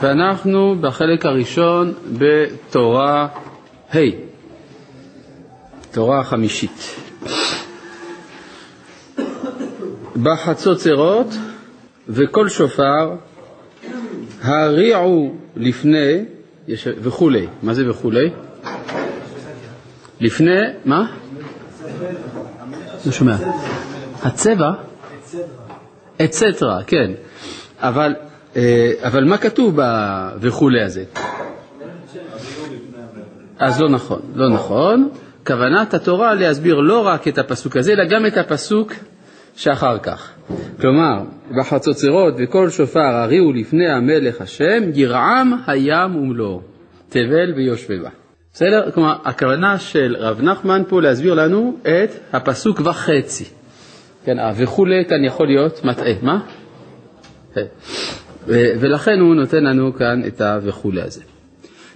[0.00, 3.28] ואנחנו בחלק הראשון בתורה
[3.94, 3.98] ה',
[5.92, 6.94] תורה חמישית.
[10.22, 11.26] בחצוצרות
[12.08, 13.14] וכל שופר
[14.42, 16.24] הריעו לפני
[16.84, 17.46] וכולי.
[17.62, 18.30] מה זה וכולי?
[20.20, 21.12] לפני, מה?
[23.06, 23.36] לא שומע.
[24.22, 24.70] הצבע?
[26.24, 27.10] אצטרה, כן.
[27.78, 28.14] אבל,
[29.02, 31.04] אבל מה כתוב ב"וכולי" הזה?
[33.58, 35.08] אז לא נכון, לא נכון.
[35.46, 38.92] כוונת התורה להסביר לא רק את הפסוק הזה, אלא גם את הפסוק
[39.56, 40.30] שאחר כך.
[40.80, 41.22] כלומר,
[41.58, 46.60] בחצוצרות וכל שופר הריעו לפני המלך השם, ירעם הים ומלואו,
[47.08, 48.08] תבל ויושבבה.
[48.52, 48.90] בסדר?
[48.90, 53.44] כלומר, הכוונה של רב נחמן פה להסביר לנו את הפסוק וחצי.
[54.24, 56.12] כן, וכולי כאן יכול להיות מטעה.
[56.22, 56.40] מה?
[58.48, 58.78] כן.
[58.80, 61.22] ולכן הוא נותן לנו כאן את ה"וכולי" הזה.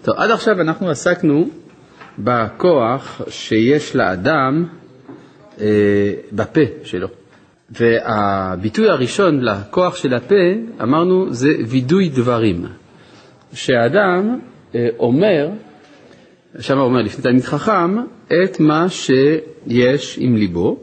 [0.02, 1.48] טוב, עד עכשיו אנחנו עסקנו
[2.18, 4.64] בכוח שיש לאדם
[5.60, 7.08] אה, בפה שלו.
[7.70, 10.44] והביטוי הראשון לכוח של הפה,
[10.82, 12.66] אמרנו, זה וידוי דברים.
[13.52, 14.38] שהאדם
[14.74, 15.48] אה, אומר,
[16.58, 20.78] שם הוא אומר לפני תלמיד חכם, את מה שיש עם ליבו,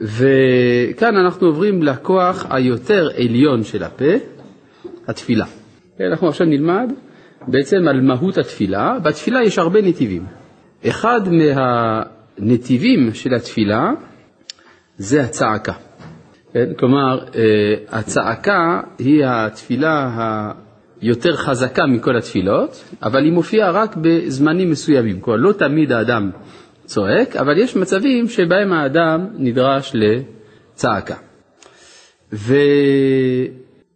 [0.00, 4.14] וכאן אנחנו עוברים לכוח היותר עליון של הפה,
[5.06, 5.46] התפילה.
[6.00, 6.92] אנחנו עכשיו נלמד
[7.48, 8.98] בעצם על מהות התפילה.
[9.02, 10.26] בתפילה יש הרבה נתיבים.
[10.88, 13.90] אחד מהנתיבים של התפילה
[14.96, 15.72] זה הצעקה.
[16.52, 16.72] כן?
[16.78, 20.10] כלומר, אה, הצעקה היא התפילה
[21.00, 25.20] היותר חזקה מכל התפילות, אבל היא מופיעה רק בזמנים מסוימים.
[25.20, 26.30] כלומר, לא תמיד האדם
[26.84, 31.16] צועק, אבל יש מצבים שבהם האדם נדרש לצעקה.
[32.32, 32.52] וכאן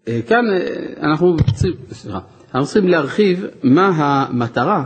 [0.09, 0.21] אה,
[1.03, 2.19] אנחנו צריכים, סליחה,
[2.55, 4.85] אנחנו צריכים להרחיב מה המטרה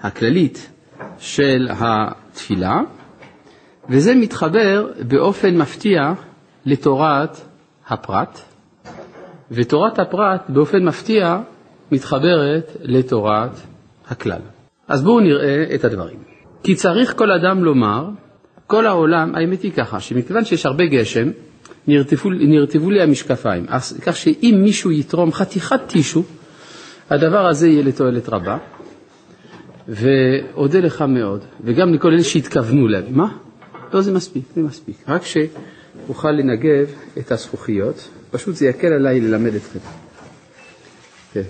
[0.00, 0.70] הכללית
[1.18, 2.80] של התפילה,
[3.88, 6.12] וזה מתחבר באופן מפתיע
[6.66, 7.36] לתורת
[7.88, 8.40] הפרט,
[9.50, 11.40] ותורת הפרט באופן מפתיע
[11.92, 13.50] מתחברת לתורת
[14.08, 14.40] הכלל.
[14.88, 16.18] אז בואו נראה את הדברים.
[16.62, 18.08] כי צריך כל אדם לומר,
[18.66, 21.30] כל העולם, האמת היא ככה, שמכיוון שיש הרבה גשם,
[21.86, 23.66] נרטבו, נרטבו לי המשקפיים,
[24.02, 26.22] כך שאם מישהו יתרום חתיכת טישו,
[27.10, 28.58] הדבר הזה יהיה לתועלת רבה,
[29.88, 33.04] ואודה לך מאוד, וגם לכל אלה שהתכוונו להם.
[33.10, 33.28] מה?
[33.94, 34.96] לא, זה מספיק, זה מספיק.
[35.08, 36.86] רק שאוכל לנגב
[37.18, 39.78] את הזכוכיות, פשוט זה יקל עליי ללמד אתכם.
[41.32, 41.42] כן.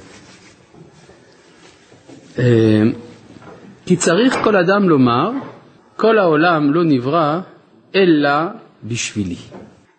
[2.38, 2.82] אה,
[3.86, 5.30] כי צריך כל אדם לומר,
[5.96, 7.40] כל העולם לא נברא
[7.94, 8.30] אלא
[8.84, 9.36] בשבילי.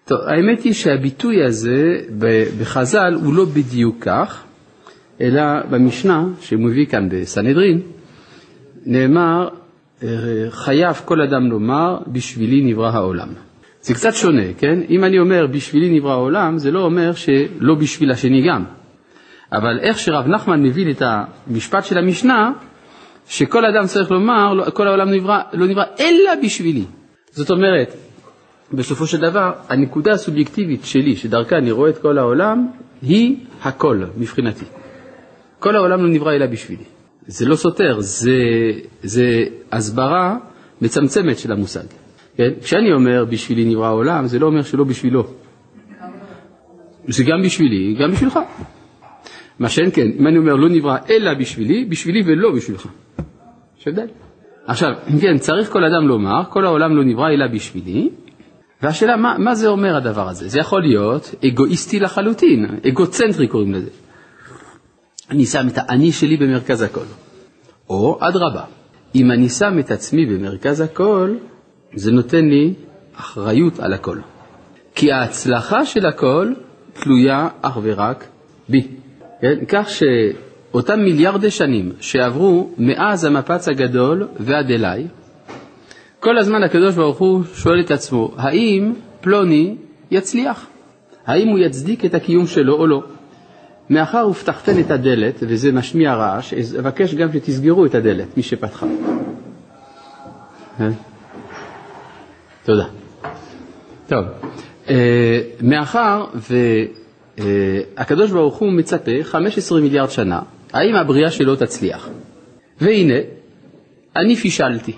[0.06, 2.00] טוב, האמת היא שהביטוי הזה
[2.62, 4.44] בחז"ל הוא לא בדיוק כך,
[5.22, 7.82] אלא במשנה שמביא כאן בסנהדרין,
[8.86, 9.50] נאמר,
[10.50, 13.28] חייב כל אדם לומר, בשבילי נברא העולם.
[13.82, 14.80] זה קצת שונה, כן?
[14.90, 18.64] אם אני אומר בשבילי נברא העולם, זה לא אומר שלא בשביל השני גם.
[19.52, 22.52] אבל איך שרב נחמן מבין את המשפט של המשנה,
[23.28, 26.86] שכל אדם צריך לומר, כל העולם נברא, לא נברא אלא בשבילי.
[27.32, 27.96] זאת אומרת,
[28.74, 32.68] בסופו של דבר, הנקודה הסובייקטיבית שלי, שדרכה אני רואה את כל העולם,
[33.02, 34.66] היא הכל מבחינתי.
[35.60, 36.84] כל העולם לא נברא אלא בשבילי.
[37.28, 38.32] זה לא סותר, זה,
[39.04, 40.38] זה הסברה
[40.82, 41.84] מצמצמת של המושג.
[42.38, 42.50] כן?
[42.62, 45.24] כשאני אומר בשבילי נברא העולם, זה לא אומר שלא בשבילו.
[47.08, 48.40] זה גם בשבילי, גם בשבילך.
[49.60, 52.88] מה שאין כן, אם אני אומר לא נברא אלא בשבילי, בשבילי ולא בשבילך.
[53.80, 54.08] יש הבדל.
[54.66, 54.92] עכשיו,
[55.22, 58.10] כן, צריך כל אדם לומר, כל העולם לא נברא אלא בשבילי,
[58.84, 60.50] והשאלה, מה, מה זה אומר הדבר הזה?
[60.50, 63.90] זה יכול להיות אגואיסטי לחלוטין, אגוצנטרי קוראים לזה.
[65.30, 67.06] אני שם את האני שלי במרכז הכל.
[67.90, 68.64] או אדרבה,
[69.16, 71.36] אם אני שם את עצמי במרכז הכל,
[71.96, 72.74] זה נותן לי
[73.16, 74.18] אחריות על הכל.
[74.96, 76.54] כי ההצלחה של הכל
[76.94, 78.26] תלויה אך ורק
[78.70, 78.88] בי.
[79.42, 79.66] כן?
[79.68, 85.08] כך שאותם מיליארדי שנים שעברו מאז המפץ הגדול ועד אליי,
[86.24, 89.76] כל הזמן הקדוש ברוך הוא שואל את עצמו, האם פלוני
[90.12, 90.68] יצליח?
[91.26, 93.04] האם הוא יצדיק את הקיום שלו או לא?
[93.90, 98.86] מאחר ופתחתן את הדלת, וזה משמיע רעש, אבקש גם שתסגרו את הדלת, מי שפתחה.
[100.80, 100.88] אה?
[102.64, 102.86] תודה.
[104.08, 104.26] טוב,
[104.90, 106.26] אה, מאחר
[107.38, 110.40] והקדוש ברוך הוא מצפה 15 מיליארד שנה,
[110.74, 112.10] האם הבריאה שלו תצליח?
[112.82, 113.18] והנה,
[114.16, 114.94] אני פישלתי.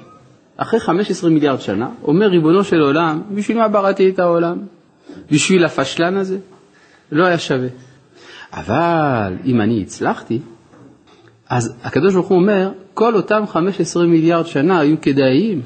[0.58, 4.58] אחרי 15 מיליארד שנה, אומר ריבונו של עולם, בשביל מה בראתי את העולם?
[5.32, 6.38] בשביל הפשלן הזה?
[7.12, 7.68] לא היה שווה.
[8.54, 10.40] אבל אם אני הצלחתי,
[11.50, 15.62] אז הקדוש ברוך הוא אומר, כל אותם 15 מיליארד שנה היו כדאיים.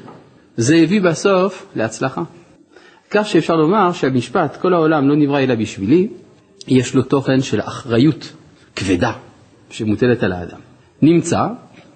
[0.57, 2.23] זה הביא בסוף להצלחה.
[3.11, 6.07] כך שאפשר לומר שהמשפט, כל העולם לא נברא אלא בשבילי,
[6.67, 8.33] יש לו תוכן של אחריות
[8.75, 9.11] כבדה
[9.69, 10.59] שמוטלת על האדם.
[11.01, 11.47] נמצא,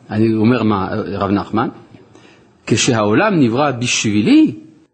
[0.09, 1.69] אני אומר מה, רב נחמן,
[2.67, 4.51] כשהעולם נברא בשבילי,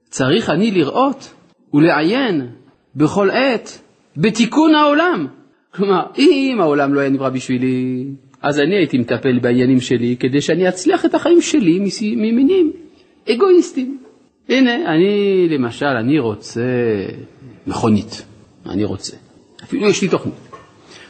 [0.10, 1.33] צריך אני לראות
[1.74, 2.48] ולעיין
[2.95, 3.81] בכל עת
[4.18, 5.27] בתיקון העולם.
[5.75, 8.06] כלומר, אם העולם לא היה נברא בשבילי,
[8.42, 12.71] אז אני הייתי מטפל בעניינים שלי כדי שאני אצליח את החיים שלי ממינים
[13.30, 13.98] אגואיסטיים.
[14.50, 16.62] הנה, אני למשל, אני רוצה
[17.68, 18.25] מכונית,
[18.65, 19.18] אני רוצה.
[19.63, 20.33] אפילו יש לי תוכנית.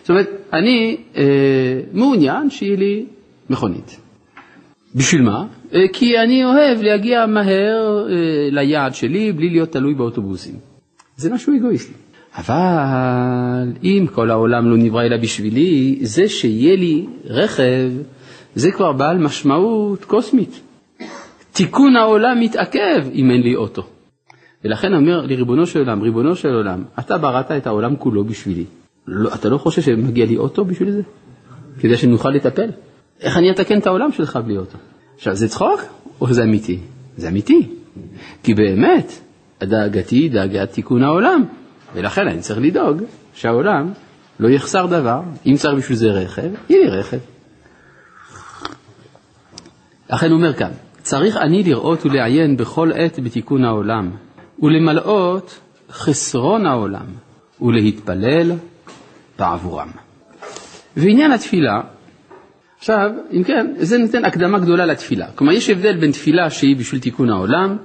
[0.01, 3.05] זאת אומרת, אני אה, מעוניין שיהיה לי
[3.50, 4.00] מכונית.
[4.95, 5.45] בשביל מה?
[5.74, 8.16] אה, כי אני אוהב להגיע מהר אה,
[8.51, 10.56] ליעד שלי בלי להיות תלוי באוטובוסים.
[11.18, 11.94] זה משהו אגואיסטי.
[12.38, 17.92] אבל אם כל העולם לא נברא אלא בשבילי, זה שיהיה לי רכב,
[18.56, 20.62] זה כבר בעל משמעות קוסמית.
[21.51, 23.83] תיקון העולם מתעכב אם אין לי אוטו.
[24.63, 28.65] ולכן אומר לי ריבונו של עולם, ריבונו של עולם, אתה בראת את העולם כולו בשבילי.
[29.07, 31.01] לא, אתה לא חושב שמגיע לי אוטו בשביל זה?
[31.80, 32.69] כדי שנוכל לטפל?
[33.22, 34.77] איך אני אתקן את העולם שלך בלי אוטו?
[35.19, 35.81] עכשיו, זה צחוק
[36.21, 36.80] או זה אמיתי?
[37.18, 37.68] זה אמיתי.
[38.44, 39.13] כי באמת,
[39.63, 41.45] דאגתי היא דאגת תיקון העולם,
[41.94, 43.92] ולכן אני צריך לדאוג שהעולם
[44.39, 45.21] לא יחסר דבר.
[45.45, 47.18] אם צריך בשביל זה רכב, יהיה לי רכב.
[50.10, 50.71] לכן אומר כאן,
[51.01, 54.12] צריך אני לראות ולעיין בכל עת בתיקון העולם,
[54.62, 55.60] ולמלאות
[55.92, 57.06] חסרון העולם,
[57.62, 58.51] ולהתפלל
[59.39, 59.89] בעבורם.
[60.98, 61.81] ועניין התפילה,
[62.79, 65.27] עכשיו, אם כן, זה נותן הקדמה גדולה לתפילה.
[65.35, 67.77] כלומר, יש הבדל בין תפילה שהיא בשביל תיקון העולם,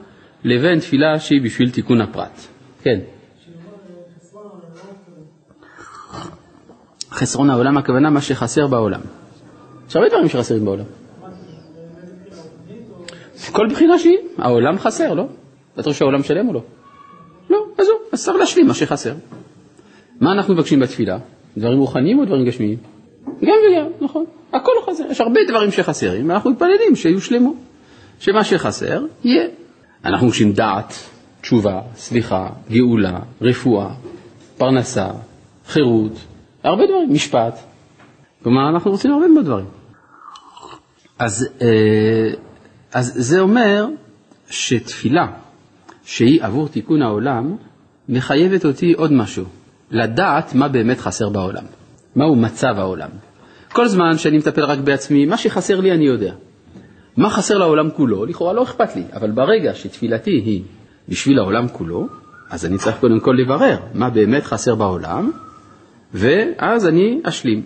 [0.45, 2.41] לבין תפילה שהיא בשביל תיקון הפרט.
[2.83, 3.01] כן.
[7.11, 9.01] חסרון העולם, הכוונה מה שחסר בעולם.
[9.89, 10.85] יש הרבה דברים שחסרים בעולם.
[13.53, 15.27] כל בחינה שהיא, העולם חסר, לא?
[15.75, 16.63] אתה חושב שהעולם שלם או לא?
[17.51, 19.15] לא, אז זהו, אז צריך להשלים מה שחסר.
[20.21, 21.19] מה אנחנו מבקשים בתפילה?
[21.59, 22.94] דברים רוחניים או דברים גשמיים?
[23.27, 24.25] גם וגם, נכון.
[24.53, 27.57] הכל חסר, יש הרבה דברים שחסרים, ואנחנו מתפללים שיהיו שלמות.
[28.21, 29.47] שמה שחסר, יהיה.
[30.05, 30.95] אנחנו מבקשים דעת,
[31.41, 33.91] תשובה, סליחה, גאולה, רפואה,
[34.59, 35.09] פרנסה,
[35.67, 36.13] חירות,
[36.63, 37.59] הרבה דברים, משפט.
[38.43, 39.67] כלומר, אנחנו רוצים הרבה מאוד דברים.
[41.19, 42.31] אז, אה,
[42.93, 43.87] אז זה אומר
[44.51, 45.27] שתפילה
[46.05, 47.57] שהיא עבור תיקון העולם,
[48.09, 49.45] מחייבת אותי עוד משהו,
[49.91, 51.65] לדעת מה באמת חסר בעולם,
[52.17, 53.11] מהו מצב העולם.
[53.73, 56.35] כל זמן שאני מטפל רק בעצמי, מה שחסר לי אני יודע.
[57.17, 60.63] מה חסר לעולם כולו, לכאורה לא אכפת לי, אבל ברגע שתפילתי היא
[61.09, 62.09] בשביל העולם כולו,
[62.51, 65.31] אז אני צריך קודם כל לברר מה באמת חסר בעולם,
[66.15, 67.63] ואז אני אשלים.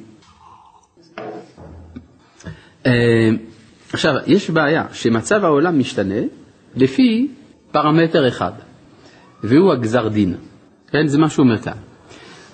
[2.87, 3.31] אה,
[3.93, 6.21] עכשיו, יש בעיה שמצב העולם משתנה
[6.77, 7.29] לפי
[7.73, 8.53] פרמטר אחד,
[9.45, 10.35] והוא הגזר דין.
[10.91, 11.77] כן, זה מה שהוא אומר כאן.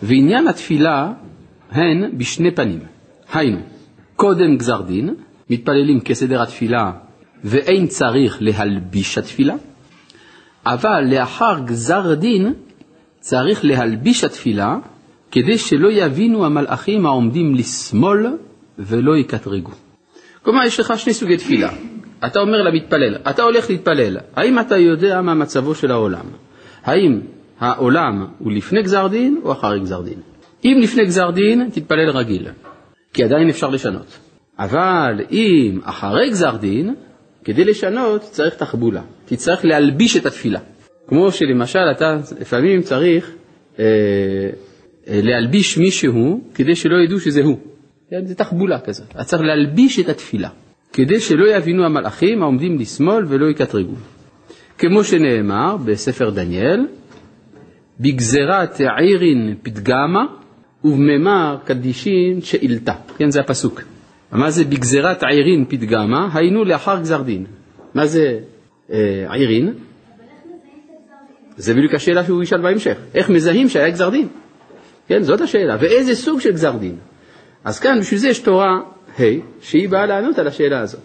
[0.02, 1.12] ועניין התפילה
[1.70, 2.81] הן בשני פנים.
[3.32, 3.58] היינו,
[4.16, 5.14] קודם גזר דין,
[5.50, 6.93] מתפללים כסדר התפילה
[7.44, 9.55] ואין צריך להלביש התפילה,
[10.66, 12.55] אבל לאחר גזר דין
[13.20, 14.76] צריך להלביש התפילה
[15.31, 18.26] כדי שלא יבינו המלאכים העומדים לשמאל
[18.78, 19.70] ולא יקטרגו.
[20.43, 21.70] כלומר, יש לך שני סוגי תפילה.
[22.27, 26.27] אתה אומר למתפלל, אתה הולך להתפלל, האם אתה יודע מה מצבו של העולם?
[26.84, 27.20] האם
[27.60, 30.20] העולם הוא לפני גזר דין או אחרי גזר דין?
[30.64, 32.48] אם לפני גזר דין, תתפלל רגיל,
[33.12, 34.18] כי עדיין אפשר לשנות.
[34.58, 36.94] אבל אם אחרי גזר דין,
[37.44, 40.60] כדי לשנות צריך תחבולה, תצטרך להלביש את התפילה.
[41.08, 43.30] כמו שלמשל אתה לפעמים צריך
[43.78, 43.84] אה,
[45.08, 47.58] אה, להלביש מישהו כדי שלא ידעו שזה הוא.
[48.10, 49.10] כן, זה תחבולה כזאת.
[49.10, 50.48] אתה צריך להלביש את התפילה,
[50.92, 53.94] כדי שלא יבינו המלאכים העומדים לשמאל ולא יקטרגו.
[54.78, 56.86] כמו שנאמר בספר דניאל,
[58.00, 60.24] בגזירת עירין פתגמה
[60.84, 62.93] ובממר קדישין שאילתה.
[63.19, 63.81] כן, זה הפסוק.
[64.32, 66.29] מה זה בגזירת עירין פתגמה?
[66.34, 67.44] היינו לאחר גזר דין.
[67.94, 68.38] מה זה
[68.93, 69.74] אה, עירין?
[71.56, 72.96] זה בדיוק השאלה שהוא ישאל בהמשך.
[73.14, 74.29] איך מזהים שהיה גזר דין?
[75.08, 75.76] כן, זאת השאלה.
[75.81, 76.96] ואיזה סוג של גזר דין?
[77.64, 78.81] אז כאן בשביל זה יש תורה
[79.20, 79.22] ה'
[79.60, 81.03] שהיא באה לענות על השאלה הזאת.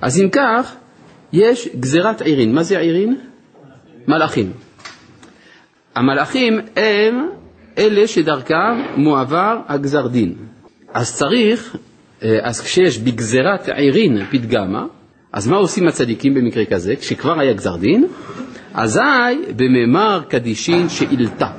[0.00, 0.74] אז אם כך,
[1.32, 2.54] יש גזירת עירין.
[2.54, 3.16] מה זה עירין?
[4.08, 4.52] מלאכים.
[5.94, 7.28] המלאכים הם
[7.78, 10.34] אלה שדרכם מועבר הגזר דין.
[10.94, 11.76] אז צריך,
[12.22, 14.86] אה, אז כשיש בגזירת עירין פתגמה,
[15.32, 16.96] אז מה עושים הצדיקים במקרה כזה?
[16.96, 18.06] כשכבר היה גזר דין,
[18.74, 19.00] אזי
[19.56, 21.50] בממר קדישין שאילתה.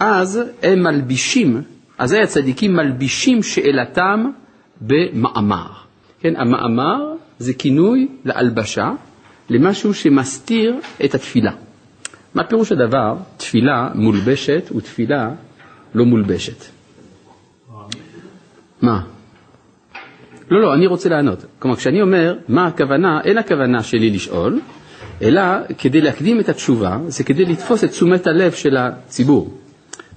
[0.00, 1.62] אז הם מלבישים
[2.00, 4.24] אזי הצדיקים מלבישים שאלתם
[4.80, 5.66] במאמר.
[6.20, 8.90] כן, המאמר זה כינוי להלבשה,
[9.50, 11.52] למשהו שמסתיר את התפילה.
[12.34, 15.30] מה פירוש הדבר תפילה מולבשת ותפילה
[15.94, 16.64] לא מולבשת?
[18.82, 19.02] מה?
[20.50, 21.44] לא, לא, אני רוצה לענות.
[21.58, 24.60] כלומר, כשאני אומר מה הכוונה, אין הכוונה שלי לשאול,
[25.22, 25.42] אלא
[25.78, 29.58] כדי להקדים את התשובה, זה כדי לתפוס את תשומת הלב של הציבור.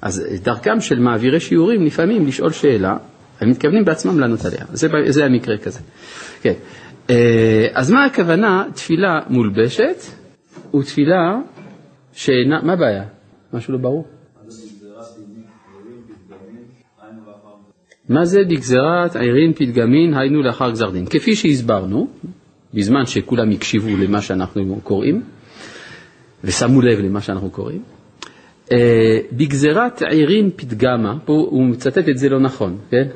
[0.02, 2.98] אז דרכם של מעבירי שיעורים לפעמים לשאול שאלה,
[3.42, 4.66] הם מתכוונים בעצמם לענות עליה.
[4.74, 5.80] זה, זה המקרה כזה.
[6.42, 6.54] כן.
[7.10, 9.96] אה, אז מה הכוונה תפילה מולבשת
[10.76, 11.38] ותפילה
[12.14, 13.04] שאינה, מה הבעיה?
[13.54, 14.08] משהו לא ברור?
[18.10, 21.06] מה זה בגזירת עירין פתגמין, היינו לאחר גזר דין?
[21.06, 22.08] כפי שהסברנו,
[22.74, 25.22] בזמן שכולם הקשיבו למה שאנחנו קוראים,
[26.44, 27.84] ושמו לב למה שאנחנו קוראים,
[28.72, 33.08] אה, בגזירת עירין פתגמה, פה הוא מצטט את זה לא נכון, כן?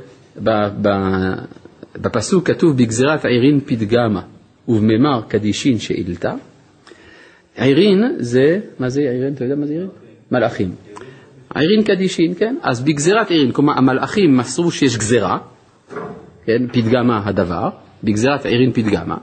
[2.01, 4.21] בפסוק כתוב בגזירת עירין פתגמה
[4.67, 6.33] ובממר קדישין שאילתה.
[7.57, 9.33] עירין זה, מה זה עירין?
[9.33, 9.89] אתה יודע מה זה עירין?
[10.31, 10.71] מלאכים.
[11.57, 12.55] עירין קדישין, כן?
[12.61, 15.37] אז בגזירת עירין, כלומר המלאכים מסרו שיש גזירה,
[16.45, 16.67] כן?
[16.67, 17.69] פתגמה הדבר,
[18.03, 19.17] בגזירת עירין פתגמה.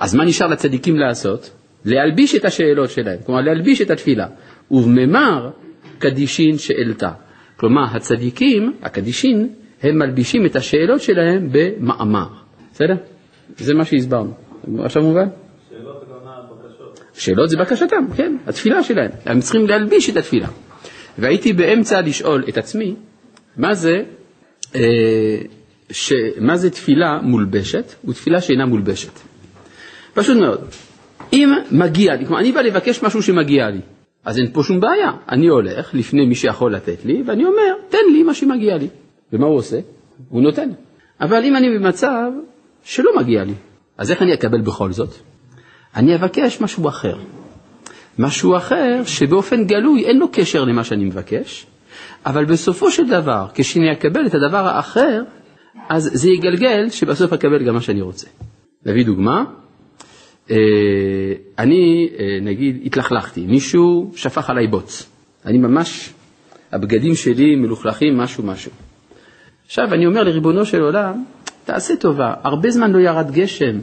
[0.00, 1.50] אז מה נשאר לצדיקים לעשות?
[1.84, 4.26] להלביש את השאלות שלהם, כלומר להלביש את התפילה.
[4.70, 5.50] ובממר
[5.98, 7.10] קדישין שאלתה.
[7.56, 9.48] כלומר הצדיקים, הקדישין,
[9.82, 12.26] הם מלבישים את השאלות שלהם במאמר.
[12.72, 12.94] בסדר?
[13.56, 14.32] זה מה שהסברנו.
[14.84, 15.28] עכשיו מובן?
[15.70, 17.00] שאלות הכוונה בקשות.
[17.14, 19.10] שאלות זה בקשתם, כן, התפילה שלהם.
[19.24, 20.48] הם צריכים להלביש את התפילה.
[21.18, 22.94] והייתי באמצע לשאול את עצמי,
[23.56, 24.02] מה זה,
[24.74, 25.38] אה,
[25.90, 29.20] ש, מה זה תפילה מולבשת ותפילה שאינה מולבשת.
[30.14, 30.60] פשוט מאוד.
[31.32, 33.80] אם מגיע לי, כלומר אני בא לבקש משהו שמגיע לי,
[34.24, 35.10] אז אין פה שום בעיה.
[35.28, 38.88] אני הולך לפני מי שיכול לתת לי, ואני אומר, תן לי מה שמגיע לי.
[39.32, 39.80] ומה הוא עושה?
[40.28, 40.68] הוא נותן.
[41.20, 42.30] אבל אם אני במצב
[42.84, 43.54] שלא מגיע לי,
[43.98, 45.14] אז איך אני אקבל בכל זאת?
[45.96, 47.18] אני אבקש משהו אחר.
[48.18, 51.66] משהו אחר שבאופן גלוי אין לו קשר למה שאני מבקש,
[52.26, 55.22] אבל בסופו של דבר, כשאני אקבל את הדבר האחר,
[55.88, 58.26] אז זה יגלגל שבסוף אקבל גם מה שאני רוצה.
[58.86, 59.44] נביא דוגמה,
[60.50, 60.56] אה,
[61.58, 65.08] אני אה, נגיד התלכלכתי, מישהו שפך עליי בוץ,
[65.46, 66.12] אני ממש,
[66.72, 68.70] הבגדים שלי מלוכלכים משהו משהו.
[69.66, 71.24] עכשיו אני אומר לריבונו של עולם,
[71.64, 73.78] תעשה טובה, הרבה זמן לא ירד גשם,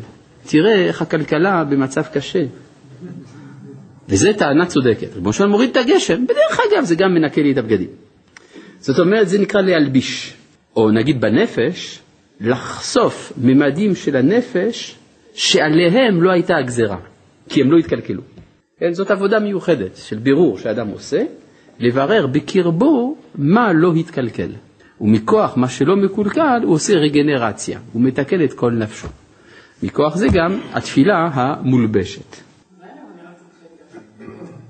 [0.46, 2.46] תראה איך הכלכלה במצב קשה.
[4.10, 5.08] וזו טענה צודקת.
[5.32, 7.90] של עולם מוריד את הגשם, בדרך אגב זה גם מנקה לי את הבגדים.
[8.80, 10.34] זאת אומרת, זה נקרא להלביש.
[10.76, 12.00] או נגיד בנפש,
[12.42, 14.96] לחשוף ממדים של הנפש
[15.34, 16.98] שעליהם לא הייתה הגזרה,
[17.50, 18.22] כי הם לא התקלקלו.
[18.80, 21.24] כן, זאת עבודה מיוחדת של בירור שאדם עושה,
[21.80, 24.50] לברר בקרבו מה לא התקלקל.
[25.02, 29.08] ומכוח מה שלא מקולקל הוא עושה רגנרציה, הוא מתקן את כל נפשו.
[29.84, 32.49] מכוח זה גם התפילה המולבשת.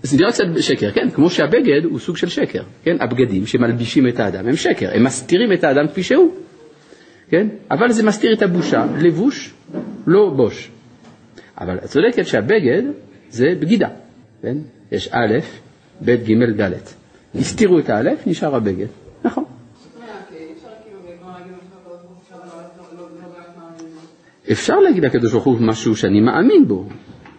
[0.03, 1.09] זה נראה קצת שקר, כן?
[1.09, 2.97] כמו שהבגד הוא סוג של שקר, כן?
[2.99, 6.35] הבגדים שמלבישים את האדם הם שקר, הם מסתירים את האדם כפי שהוא,
[7.29, 7.47] כן?
[7.71, 9.53] אבל זה מסתיר את הבושה, לבוש,
[10.07, 10.69] לא בוש.
[11.57, 12.81] אבל את צודקת שהבגד
[13.29, 13.87] זה בגידה,
[14.41, 14.57] כן?
[14.91, 15.37] יש א',
[16.05, 16.73] ב', ג', ד'.
[17.35, 18.87] הסתירו את האלף, נשאר הבגד,
[19.23, 19.43] נכון.
[24.51, 26.85] אפשר להגיד לקדוש ברוך הוא משהו שאני מאמין בו,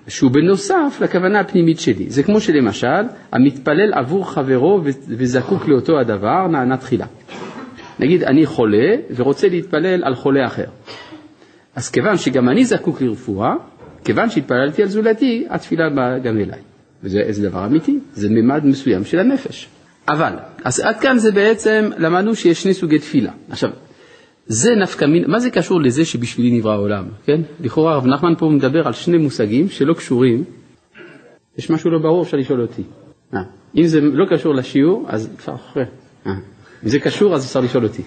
[0.08, 2.10] שהוא בנוסף לכוונה הפנימית שלי.
[2.10, 3.02] זה כמו שלמשל,
[3.32, 7.06] המתפלל עבור חברו וזקוק לאותו הדבר, נענה תחילה.
[7.98, 10.66] נגיד, אני חולה ורוצה להתפלל על חולה אחר.
[11.76, 13.54] אז כיוון שגם אני זקוק לרפואה,
[14.04, 16.60] כיוון שהתפללתי על זולתי, התפילה באה גם אליי.
[17.04, 19.68] וזה דבר אמיתי, זה ממד מסוים של הנפש.
[20.08, 20.32] אבל,
[20.64, 23.32] אז עד כאן זה בעצם, למדנו שיש שני סוגי תפילה.
[23.50, 23.70] עכשיו,
[24.52, 27.40] זה נפקא מין, מה זה קשור לזה שבשבילי נברא העולם, כן?
[27.60, 30.44] לכאורה הרב נחמן פה מדבר על שני מושגים שלא קשורים,
[31.58, 32.82] יש משהו לא ברור, אפשר לשאול אותי.
[33.34, 33.40] אה,
[33.76, 35.82] אם זה לא קשור לשיעור, אז אפשר אחרי.
[36.26, 36.32] אה,
[36.84, 38.02] אם זה קשור, אז אפשר לשאול אותי.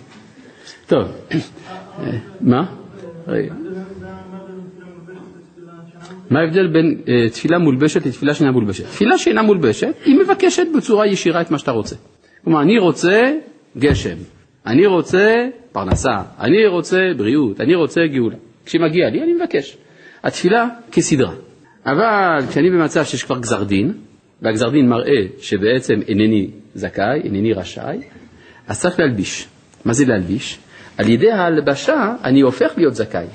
[0.88, 1.08] טוב,
[2.00, 2.66] אה, מה?
[6.30, 8.86] מה ההבדל בין אה, תפילה מולבשת לתפילה שאינה מולבשת?
[8.86, 11.96] תפילה שאינה מולבשת, היא מבקשת בצורה ישירה את מה שאתה רוצה.
[12.44, 13.32] כלומר, אני רוצה
[13.78, 14.18] גשם,
[14.66, 18.36] אני רוצה פרנסה, אני רוצה בריאות, אני רוצה גאולה.
[18.66, 19.78] כשמגיע לי, אני מבקש.
[20.24, 21.34] התפילה כסדרה.
[21.86, 23.94] אבל כשאני במצב שיש כבר גזר דין,
[24.42, 27.98] והגזר דין מראה שבעצם אינני זכאי, אינני רשאי,
[28.68, 29.48] אז צריך להלביש.
[29.86, 30.60] מה זה להלביש?
[30.98, 33.26] על ידי ההלבשה אני הופך להיות זכאי.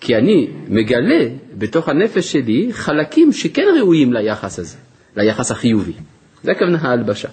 [0.00, 1.28] כי אני מגלה
[1.58, 4.76] בתוך הנפש שלי חלקים שכן ראויים ליחס הזה,
[5.16, 5.92] ליחס החיובי.
[6.42, 7.28] זה הכוונה ההלבשה.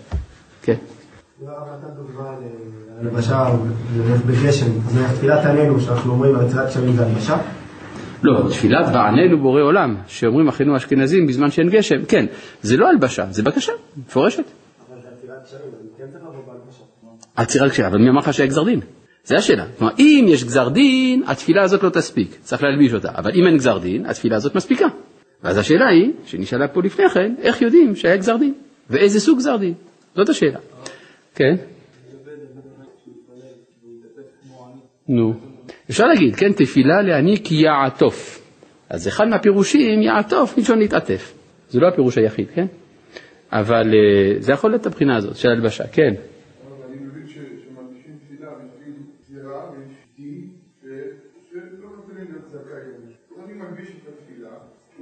[0.64, 0.76] כן.
[1.42, 1.52] לא,
[3.04, 3.46] הלבשה
[4.28, 7.38] בגשם, אז תפילת עננו שאנחנו אומרים על יצירת קשרים זה הלבשה?
[8.24, 12.26] לא, תפילת ועננו בורא עולם, שאומרים אחינו אשכנזים בזמן שאין גשם, כן,
[12.62, 14.38] זה לא הלבשה, זה בקשה, מפורשת.
[14.40, 16.84] אבל זה עצירת קשרים, אז כן צריך לבוא בהלבשה.
[17.36, 18.80] עצירת קשרים, אבל מי אמר לך שהיה גזר דין?
[19.26, 19.66] זה השאלה.
[19.78, 23.10] כלומר, אם יש גזר דין, התפילה הזאת לא תספיק, צריך להלביש אותה.
[23.18, 24.86] אבל אם אין גזר דין, התפילה הזאת מספיקה.
[25.44, 28.54] ואז השאלה היא, שנשאלה פה לפני כן, איך יודעים שהיה גזר דין?
[28.90, 29.74] ואיזה סוג גזר דין?
[30.16, 30.60] זאת השאלה.
[31.36, 31.56] כן?
[35.08, 35.34] נו.
[35.90, 38.42] אפשר להגיד, כן, תפילה להעניק יעטוף.
[38.90, 41.34] אז אחד מהפירושים, יעטוף, מלשון להתעטף.
[41.70, 42.66] זה לא הפירוש היחיד, כן?
[43.52, 46.14] אבל אה, זה יכול להיות את הבחינה הזאת של הלבשה, כן.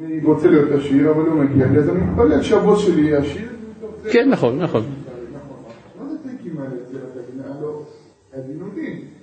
[0.03, 3.49] אני רוצה להיות עשיר, אבל לא מגיע לי, אז אני מתפלל שהבוס שלי יהיה עשיר.
[4.11, 4.83] כן, נכון, נכון.
[5.99, 6.75] מה זה טריקים האלה?
[6.85, 6.99] זה
[8.59, 9.20] לא, דין.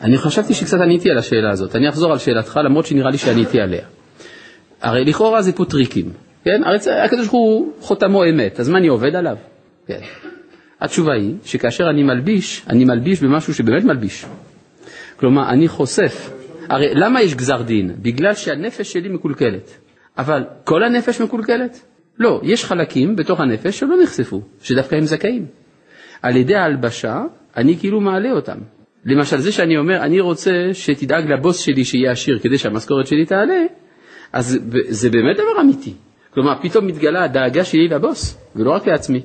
[0.00, 1.76] אני חשבתי שקצת עניתי על השאלה הזאת.
[1.76, 3.84] אני אחזור על שאלתך, למרות שנראה לי שעניתי עליה.
[4.80, 6.12] הרי לכאורה זה פה טריקים,
[6.44, 6.64] כן?
[6.64, 9.36] הרי הקדוש ברוך הוא חותמו אמת, אז מה אני עובד עליו?
[9.86, 10.00] כן.
[10.80, 14.24] התשובה היא שכאשר אני מלביש, אני מלביש במשהו שבאמת מלביש.
[15.16, 16.30] כלומר, אני חושף.
[16.68, 17.94] הרי למה יש גזר דין?
[18.02, 19.70] בגלל שהנפש שלי מקולקלת.
[20.18, 21.80] אבל כל הנפש מקולקלת?
[22.18, 25.46] לא, יש חלקים בתוך הנפש שלא נחשפו, שדווקא הם זכאים.
[26.22, 27.22] על ידי ההלבשה,
[27.56, 28.58] אני כאילו מעלה אותם.
[29.04, 33.64] למשל, זה שאני אומר, אני רוצה שתדאג לבוס שלי שיהיה עשיר כדי שהמשכורת שלי תעלה,
[34.32, 34.58] אז
[34.88, 35.94] זה באמת דבר אמיתי.
[36.34, 39.22] כלומר, פתאום מתגלה הדאגה שלי לבוס, ולא רק לעצמי.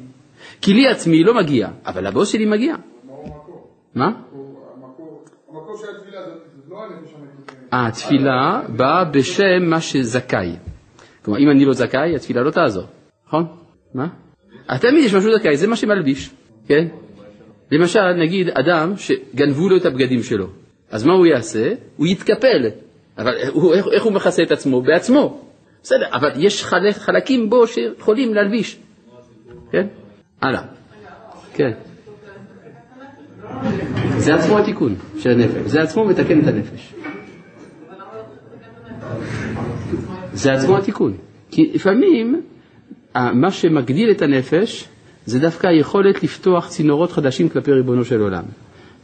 [0.61, 2.75] כי לי עצמי לא מגיע, אבל לבוס שלי מגיע.
[3.95, 4.11] מה?
[7.71, 10.55] התפילה באה בשם מה שזכאי.
[11.25, 12.83] כלומר, אם אני לא זכאי, התפילה לא תעזור,
[13.27, 13.47] נכון?
[13.93, 14.07] מה?
[14.79, 16.29] תמיד יש משהו זכאי, זה מה שמלביש,
[16.67, 16.87] כן?
[17.71, 20.47] למשל, נגיד אדם שגנבו לו את הבגדים שלו,
[20.91, 21.73] אז מה הוא יעשה?
[21.97, 22.69] הוא יתקפל.
[23.17, 24.81] אבל הוא, איך, איך הוא מכסה את עצמו?
[24.81, 25.41] בעצמו.
[25.83, 28.77] בסדר, אבל יש חלק, חלקים בו שיכולים להלביש.
[29.71, 29.87] כן?
[30.41, 30.61] הלאה.
[31.53, 31.71] כן.
[34.17, 36.93] זה עצמו התיקון של הנפש, זה עצמו מתקן את הנפש.
[40.33, 41.17] זה עצמו התיקון.
[41.51, 42.41] כי לפעמים
[43.15, 44.87] מה שמגדיל את הנפש
[45.25, 48.43] זה דווקא היכולת לפתוח צינורות חדשים כלפי ריבונו של עולם.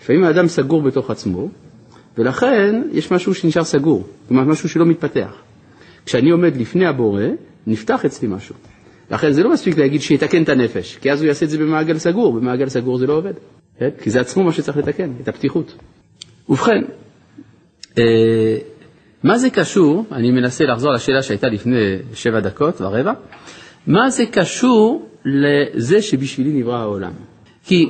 [0.02, 1.50] לפעמים האדם סגור בתוך עצמו,
[2.18, 5.34] ולכן יש משהו שנשאר סגור, כלומר משהו שלא מתפתח.
[6.06, 7.24] כשאני עומד לפני הבורא,
[7.68, 8.56] נפתח אצלי משהו.
[9.12, 11.98] לכן זה לא מספיק להגיד שיתקן את הנפש, כי אז הוא יעשה את זה במעגל
[11.98, 13.34] סגור, במעגל סגור זה לא עובד.
[13.80, 13.90] כן?
[14.02, 15.76] כי זה עצמו מה שצריך לתקן, את הפתיחות.
[16.50, 16.84] ובכן,
[17.98, 18.58] אה,
[19.24, 23.14] מה זה קשור, אני מנסה לחזור לשאלה שהייתה לפני שבע דקות ורבע,
[23.88, 27.12] מה זה קשור לזה שבשבילי נברא העולם?
[27.64, 27.90] כי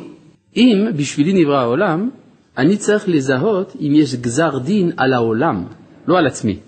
[0.55, 2.09] אם בשבילי נברא העולם,
[2.57, 5.65] אני צריך לזהות אם יש גזר דין על העולם,
[6.07, 6.59] לא על עצמי.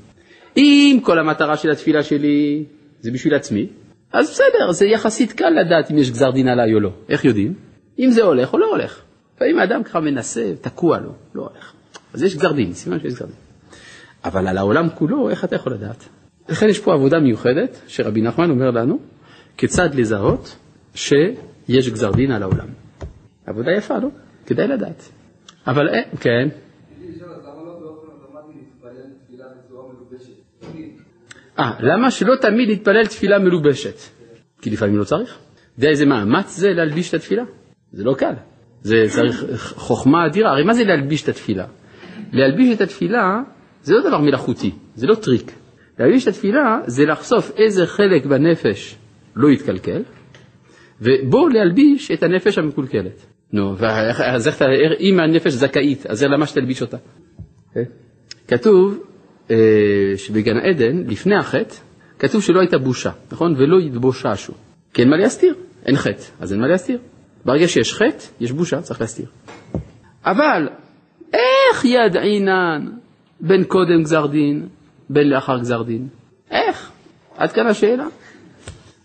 [0.58, 2.64] אם כל המטרה של התפילה שלי
[3.02, 3.68] זה בשביל עצמי,
[4.14, 6.92] אז בסדר, זה יחסית קל לדעת אם יש גזר דין עליי או לא.
[7.10, 7.54] איך יודעים?
[8.00, 9.02] אם זה הולך או לא הולך.
[9.36, 11.74] לפעמים האדם ככה מנסה, תקוע לו, לא הולך.
[12.14, 13.36] אז יש גזר דין, סימן שיש גזר דין.
[14.26, 16.06] אבל על העולם כולו, איך אתה יכול לדעת?
[16.50, 19.00] לכן יש פה עבודה מיוחדת, שרבי נחמן אומר לנו,
[19.60, 20.58] כיצד לזהות
[20.96, 22.68] שיש גזר דין על העולם.
[23.46, 24.08] עבודה יפה, לא?
[24.46, 25.12] כדאי לדעת.
[25.68, 26.48] אבל אה, כן.
[31.60, 33.96] אה, למה שלא תמיד נתפלל תפילה מלובשת?
[34.62, 35.30] כי לפעמים לא צריך.
[35.30, 37.44] אתה יודע איזה מאמץ זה להלביש את התפילה?
[37.92, 38.34] זה לא קל.
[38.82, 39.46] זה צריך
[39.76, 40.52] חוכמה אדירה.
[40.52, 41.66] הרי מה זה להלביש את התפילה?
[42.32, 43.42] להלביש את התפילה
[43.84, 45.52] זה לא דבר מלאכותי, זה לא טריק.
[46.00, 48.99] להגיש את התפילה זה לחשוף איזה חלק בנפש
[49.40, 50.04] לא יתקלקל,
[51.02, 53.26] ובו להלביש את הנפש המקולקלת.
[53.54, 53.76] נו,
[54.26, 54.66] אז איך אתה,
[55.00, 56.98] אם הנפש זכאית, אז למה שתלביש אותה?
[57.74, 57.84] כן?
[58.48, 59.04] כתוב
[59.52, 59.56] אה,
[60.18, 61.76] שבגן עדן, לפני החטא,
[62.20, 63.56] כתוב שלא הייתה בושה, נכון?
[63.58, 64.54] ולא יתבוששו.
[64.94, 66.98] כי אין מה להסתיר, אין חטא, אז אין מה להסתיר.
[67.46, 69.26] ברגע שיש חטא, יש בושה, צריך להסתיר.
[70.26, 70.70] אבל
[71.34, 72.92] איך ידעינן
[73.40, 74.68] בין קודם גזר דין,
[75.10, 76.08] בין לאחר גזר דין?
[76.52, 76.92] איך?
[77.38, 78.06] עד כאן השאלה.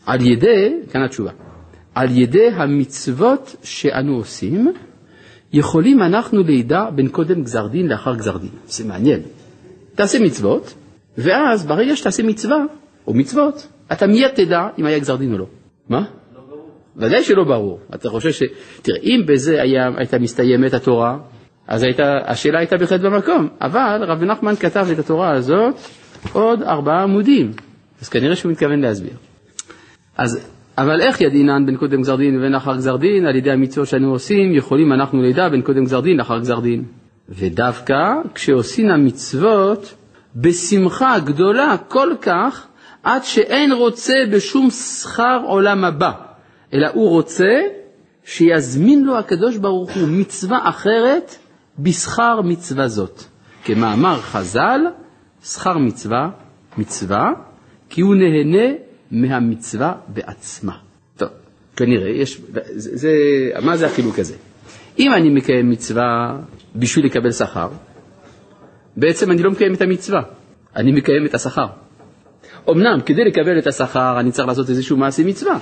[0.07, 1.31] על ידי, כאן התשובה,
[1.95, 4.73] על ידי המצוות שאנו עושים,
[5.53, 8.51] יכולים אנחנו לידע בין קודם גזר דין לאחר גזר דין.
[8.67, 9.21] זה מעניין.
[9.95, 10.75] תעשה מצוות,
[11.19, 12.59] ואז ברגע שתעשה מצווה,
[13.07, 15.47] או מצוות, אתה מיד תדע אם היה גזר דין או לא.
[15.89, 16.05] מה?
[16.35, 16.41] לא.
[16.97, 17.81] ודאי שלא ברור.
[17.95, 18.43] אתה חושב ש...
[18.83, 21.19] תראה, אם בזה היה, הייתה מסתיימת התורה,
[21.69, 25.75] אז הייתה, השאלה הייתה בהחלט במקום, אבל רבי נחמן כתב את התורה הזאת
[26.33, 27.51] עוד ארבעה עמודים,
[28.03, 29.17] אז כנראה שהוא מתכוון להסביר.
[30.17, 30.49] אז
[30.79, 33.27] אבל איך ידינן בין קודם גזר דין ובין אחר גזר דין?
[33.27, 36.85] על ידי המצוות שאנו עושים, יכולים אנחנו לידע בין קודם גזר דין לאחר גזר דין.
[37.29, 39.95] ודווקא כשעושים המצוות
[40.37, 42.67] בשמחה גדולה כל כך,
[43.03, 46.11] עד שאין רוצה בשום שכר עולם הבא,
[46.75, 47.61] אלא הוא רוצה
[48.25, 51.37] שיזמין לו הקדוש ברוך הוא מצווה אחרת
[51.79, 53.23] בשכר מצווה זאת.
[53.65, 54.81] כמאמר חז"ל,
[55.45, 56.31] שכר מצווה,
[56.79, 57.31] מצווה,
[57.89, 58.75] כי הוא נהנה
[59.15, 60.77] מהמצווה בעצמה.
[61.17, 61.29] טוב,
[61.77, 62.41] כנראה, יש,
[62.75, 63.11] זה, זה,
[63.63, 64.35] מה זה החילוק הזה?
[64.99, 66.39] אם אני מקיים מצווה
[66.77, 67.69] בשביל לקבל שכר,
[68.97, 70.23] בעצם אני לא מקיים את המצווה,
[70.77, 71.67] אני מקיים את השכר.
[72.71, 75.59] אמנם כדי לקבל את השכר אני צריך לעשות איזשהו מעשה מצווה,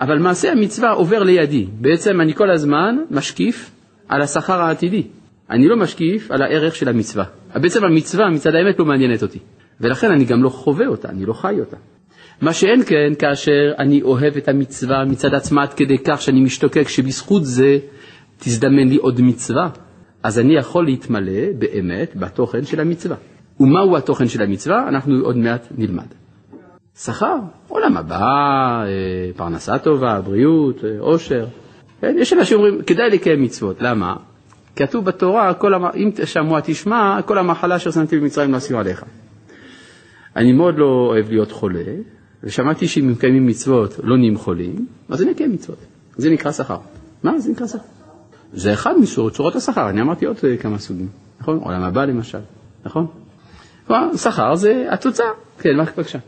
[0.00, 1.66] אבל מעשה המצווה עובר לידי.
[1.72, 3.70] בעצם אני כל הזמן משקיף
[4.08, 5.02] על השכר העתידי.
[5.50, 7.24] אני לא משקיף על הערך של המצווה.
[7.54, 9.38] בעצם המצווה מצד האמת לא מעניינת אותי,
[9.80, 11.76] ולכן אני גם לא חווה אותה, אני לא חי אותה.
[12.40, 16.88] מה שאין כן כאשר אני אוהב את המצווה מצד עצמה עד כדי כך שאני משתוקק
[16.88, 17.78] שבזכות זה
[18.38, 19.68] תזדמן לי עוד מצווה,
[20.22, 23.16] אז אני יכול להתמלא באמת בתוכן של המצווה.
[23.60, 24.88] ומהו התוכן של המצווה?
[24.88, 26.06] אנחנו עוד מעט נלמד.
[26.98, 27.36] שכר,
[27.68, 28.16] עולם הבא,
[28.84, 28.86] אה,
[29.36, 31.46] פרנסה טובה, בריאות, אה, עושר.
[32.00, 32.16] כן?
[32.18, 34.16] יש אנשים שאומרים, כדאי לקיים מצוות, למה?
[34.76, 35.84] כתוב בתורה, המ...
[35.84, 39.04] אם שמוע תשמע, כל המחלה אשר שמתי במצרים לא עשינו עליך.
[40.36, 41.84] אני מאוד לא אוהב להיות חולה,
[42.42, 45.78] ושמעתי שאם מקיימים מצוות לא נהיים חולים, אז אני אקיים מצוות.
[46.16, 46.78] זה נקרא שכר.
[47.22, 47.78] מה זה נקרא שכר?
[48.52, 51.08] זה אחד מצורות השכר, אני אמרתי עוד אה, כמה סוגים,
[51.40, 51.58] נכון?
[51.58, 52.38] עולם הבא למשל,
[52.84, 53.06] נכון?
[54.16, 55.26] שכר זה התוצאה.
[55.58, 56.18] כן, מה בבקשה.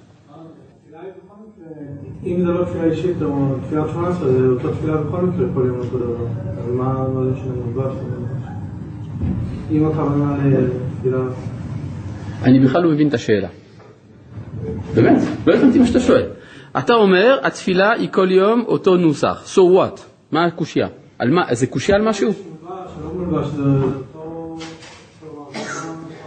[2.24, 5.62] אם זה לא תפילה אישית או תפילת שמונה עשרה, זה אותה תפילה בכל מקרה יכול
[5.62, 6.26] להיות אותו דבר.
[6.58, 7.94] אז מה זה מלבש?
[9.70, 11.18] אם הכוונה לתפילה...
[12.42, 13.48] אני בכלל לא מבין את השאלה.
[14.94, 16.26] באמת, לא הבנתי מה שאתה שואל.
[16.78, 19.56] אתה אומר, התפילה היא כל יום אותו נוסח.
[19.56, 20.00] So what?
[20.32, 20.88] מה הקושייה?
[21.18, 21.54] על מה?
[21.54, 22.32] זה קושייה על משהו?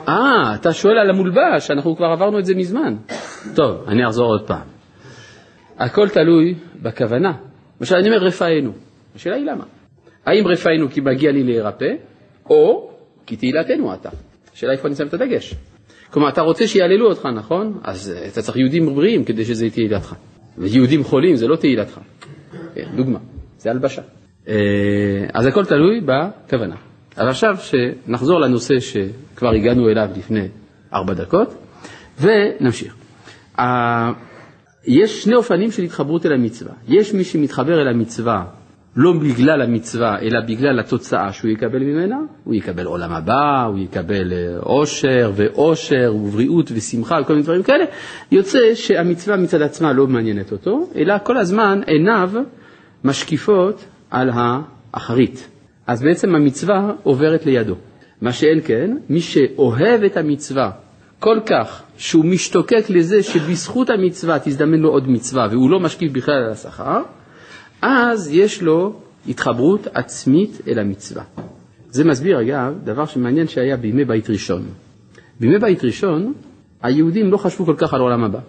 [0.07, 2.95] אה, אתה שואל על המולבש, אנחנו כבר עברנו את זה מזמן.
[3.55, 4.67] טוב, אני אחזור עוד פעם.
[5.79, 7.33] הכל תלוי בכוונה.
[7.79, 8.71] למשל, אני אומר רפאנו.
[9.15, 9.63] השאלה היא למה?
[10.25, 11.93] האם רפאנו כי מגיע לי להירפא,
[12.49, 12.91] או
[13.25, 14.09] כי תהילתנו אתה.
[14.53, 15.55] השאלה איפה אני שם את הדגש.
[16.13, 17.79] כלומר, אתה רוצה שיעללו אותך, נכון?
[17.83, 20.15] אז אתה צריך יהודים בריאים כדי שזה יהיה תהילתך.
[20.57, 21.99] ויהודים חולים זה לא תהילתך.
[22.75, 23.19] כן, דוגמה,
[23.57, 24.01] זה הלבשה.
[24.47, 24.53] אה,
[25.33, 26.75] אז הכל תלוי בכוונה.
[27.17, 30.47] אבל עכשיו שנחזור לנושא שכבר הגענו אליו לפני
[30.93, 31.53] ארבע דקות,
[32.21, 32.95] ונמשיך.
[34.87, 36.73] יש שני אופנים של התחברות אל המצווה.
[36.87, 38.45] יש מי שמתחבר אל המצווה
[38.95, 44.33] לא בגלל המצווה, אלא בגלל התוצאה שהוא יקבל ממנה, הוא יקבל עולם הבא, הוא יקבל
[44.33, 47.85] אה, עושר ואושר ובריאות ושמחה וכל מיני דברים כאלה,
[48.31, 52.31] יוצא שהמצווה מצד עצמה לא מעניינת אותו, אלא כל הזמן עיניו
[53.03, 55.47] משקיפות על האחרית.
[55.87, 57.75] אז בעצם המצווה עוברת לידו.
[58.21, 60.71] מה שאין כן, מי שאוהב את המצווה
[61.19, 66.35] כל כך שהוא משתוקק לזה שבזכות המצווה תזדמן לו עוד מצווה והוא לא משקיף בכלל
[66.35, 67.01] על השכר,
[67.85, 68.93] אז יש לו
[69.27, 71.23] התחברות עצמית אל המצווה.
[71.89, 74.65] זה מסביר אגב דבר שמעניין שהיה בימי בית ראשון.
[75.39, 76.33] בימי בית ראשון
[76.81, 78.39] היהודים לא חשבו כל כך על עולם הבא,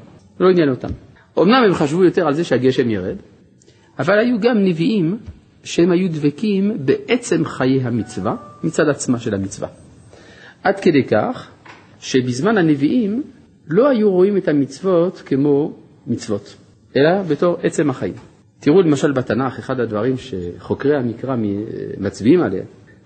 [0.40, 0.88] לא עניין אותם.
[1.38, 3.16] אמנם הם חשבו יותר על זה שהגשם ירד,
[3.98, 5.18] אבל היו גם נביאים
[5.64, 9.68] שהם היו דבקים בעצם חיי המצווה מצד עצמה של המצווה.
[10.62, 11.50] עד כדי כך
[12.00, 13.22] שבזמן הנביאים
[13.68, 15.72] לא היו רואים את המצוות כמו
[16.06, 16.56] מצוות,
[16.96, 18.33] אלא בתור עצם החיים.
[18.64, 21.36] תראו למשל בתנ"ך, אחד הדברים שחוקרי המקרא
[21.98, 22.64] מצביעים עליהם,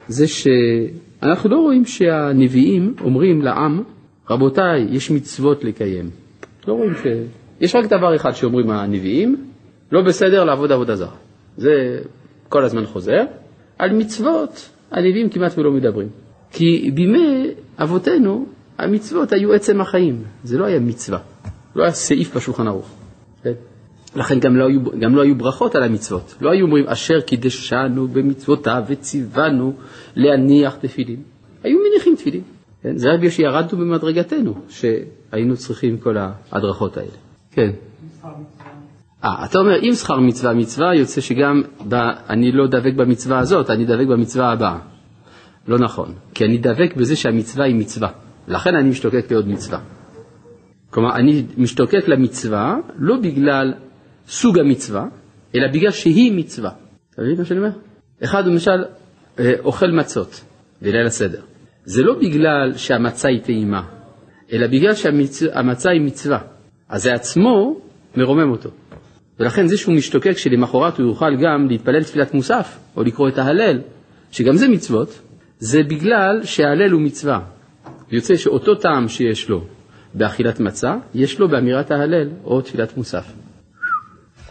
[0.08, 3.82] זה שאנחנו לא רואים שהנביאים אומרים לעם,
[4.30, 6.10] רבותיי, יש מצוות לקיים.
[6.68, 7.06] לא רואים ש...
[7.60, 9.36] יש רק דבר אחד שאומרים הנביאים,
[9.92, 11.16] לא בסדר לעבוד עבודה זרה.
[11.56, 12.00] זה
[12.48, 13.24] כל הזמן חוזר.
[13.78, 16.08] על מצוות הנביאים כמעט ולא מדברים.
[16.50, 18.46] כי בימי אבותינו
[18.78, 21.18] המצוות היו עצם החיים, זה לא היה מצווה,
[21.76, 22.97] לא היה סעיף בשולחן ערוך.
[24.18, 24.24] כן?
[24.24, 26.34] לכן גם לא, היו, גם לא היו ברכות על המצוות.
[26.40, 29.72] לא היו אומרים אשר קידשנו במצוותיו וציוונו
[30.16, 31.22] להניח תפילין.
[31.62, 32.42] היו מניחים תפילין.
[32.82, 32.96] כן?
[32.96, 37.10] זה רק בגלל שירדנו במדרגתנו שהיינו צריכים כל ההדרכות האלה.
[37.52, 37.70] כן.
[39.24, 41.94] אה, אתה אומר, אם שכר מצווה מצווה, יוצא שגם ב,
[42.28, 44.78] אני לא דבק במצווה הזאת, אני דבק במצווה הבאה.
[45.68, 48.08] לא נכון, כי אני דבק בזה שהמצווה היא מצווה.
[48.48, 49.78] לכן אני משתוקק לעוד מצווה.
[50.90, 53.74] כלומר, אני משתוקק למצווה לא בגלל
[54.28, 55.04] סוג המצווה,
[55.54, 56.70] אלא בגלל שהיא מצווה.
[57.14, 57.70] אתה מבין מה שאני אומר?
[58.24, 58.84] אחד למשל
[59.38, 60.44] אה, אוכל מצות
[60.82, 61.40] בליל הסדר.
[61.84, 63.82] זה לא בגלל שהמצה היא טעימה,
[64.52, 66.38] אלא בגלל שהמצה היא מצווה.
[66.88, 67.80] אז זה עצמו
[68.16, 68.70] מרומם אותו.
[69.40, 73.80] ולכן זה שהוא משתוקק שלמחרת הוא יוכל גם להתפלל תפילת מוסף, או לקרוא את ההלל,
[74.30, 75.20] שגם זה מצוות,
[75.58, 77.40] זה בגלל שההלל הוא מצווה.
[78.10, 79.64] יוצא שאותו טעם שיש לו
[80.14, 83.32] באכילת מצה, יש לו באמירת ההלל או תפילת מוסף.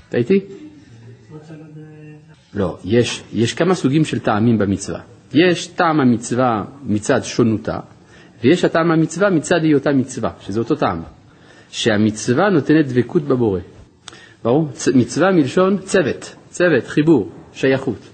[0.09, 0.39] אתה איתי?
[2.53, 4.99] לא, יש, יש כמה סוגים של טעמים במצווה.
[5.33, 7.79] יש טעם המצווה מצד שונותה,
[8.43, 11.01] ויש הטעם המצווה מצד היותה מצווה, שזה אותו טעם.
[11.71, 13.59] שהמצווה נותנת דבקות בבורא.
[14.43, 14.67] ברור?
[14.95, 18.09] מצווה מלשון צוות, צוות, חיבור, שייכות.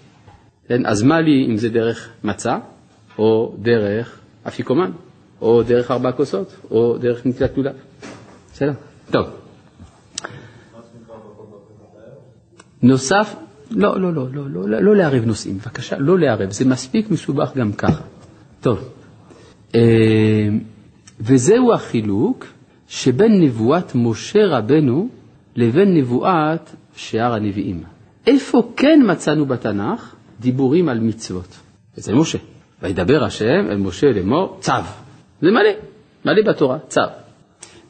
[0.68, 0.86] כן?
[0.86, 2.58] אז מה לי אם זה דרך מצה,
[3.18, 4.92] או דרך אפיקומן,
[5.42, 7.76] או דרך ארבע כוסות, או דרך נטילת לולב.
[8.54, 8.72] בסדר?
[9.12, 9.43] טוב.
[12.84, 13.36] נוסף,
[13.72, 17.74] לא, לא, לא, לא, לא, לא לערב נושאים, בבקשה, לא לערב, זה מספיק מסובך גם
[17.74, 18.04] ככה.
[18.62, 18.90] טוב,
[19.76, 20.50] אה,
[21.20, 22.46] וזהו החילוק
[22.88, 25.10] שבין נבואת משה רבנו
[25.56, 27.84] לבין נבואת שאר הנביאים.
[28.28, 31.60] איפה כן מצאנו בתנ"ך דיבורים על מצוות?
[32.00, 32.38] אצל משה.
[32.82, 34.72] וידבר השם אל משה לאמור צו.
[35.42, 35.70] זה מלא,
[36.26, 37.02] מלא בתורה, צו.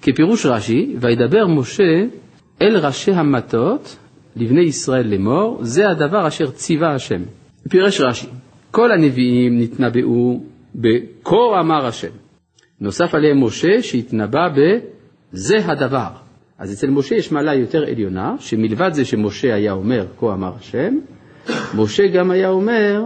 [0.01, 2.05] כפירוש רש"י, וידבר משה
[2.61, 3.97] אל ראשי המטות
[4.35, 7.21] לבני ישראל לאמור, זה הדבר אשר ציווה השם.
[7.69, 8.27] פירש רש"י,
[8.71, 10.39] כל הנביאים נתנבאו
[10.75, 12.11] ב"כה אמר השם".
[12.81, 16.09] נוסף עליהם משה שהתנבא ב"זה הדבר".
[16.59, 20.97] אז אצל משה יש מעלה יותר עליונה, שמלבד זה שמשה היה אומר כה אמר השם,
[21.75, 23.03] משה גם היה אומר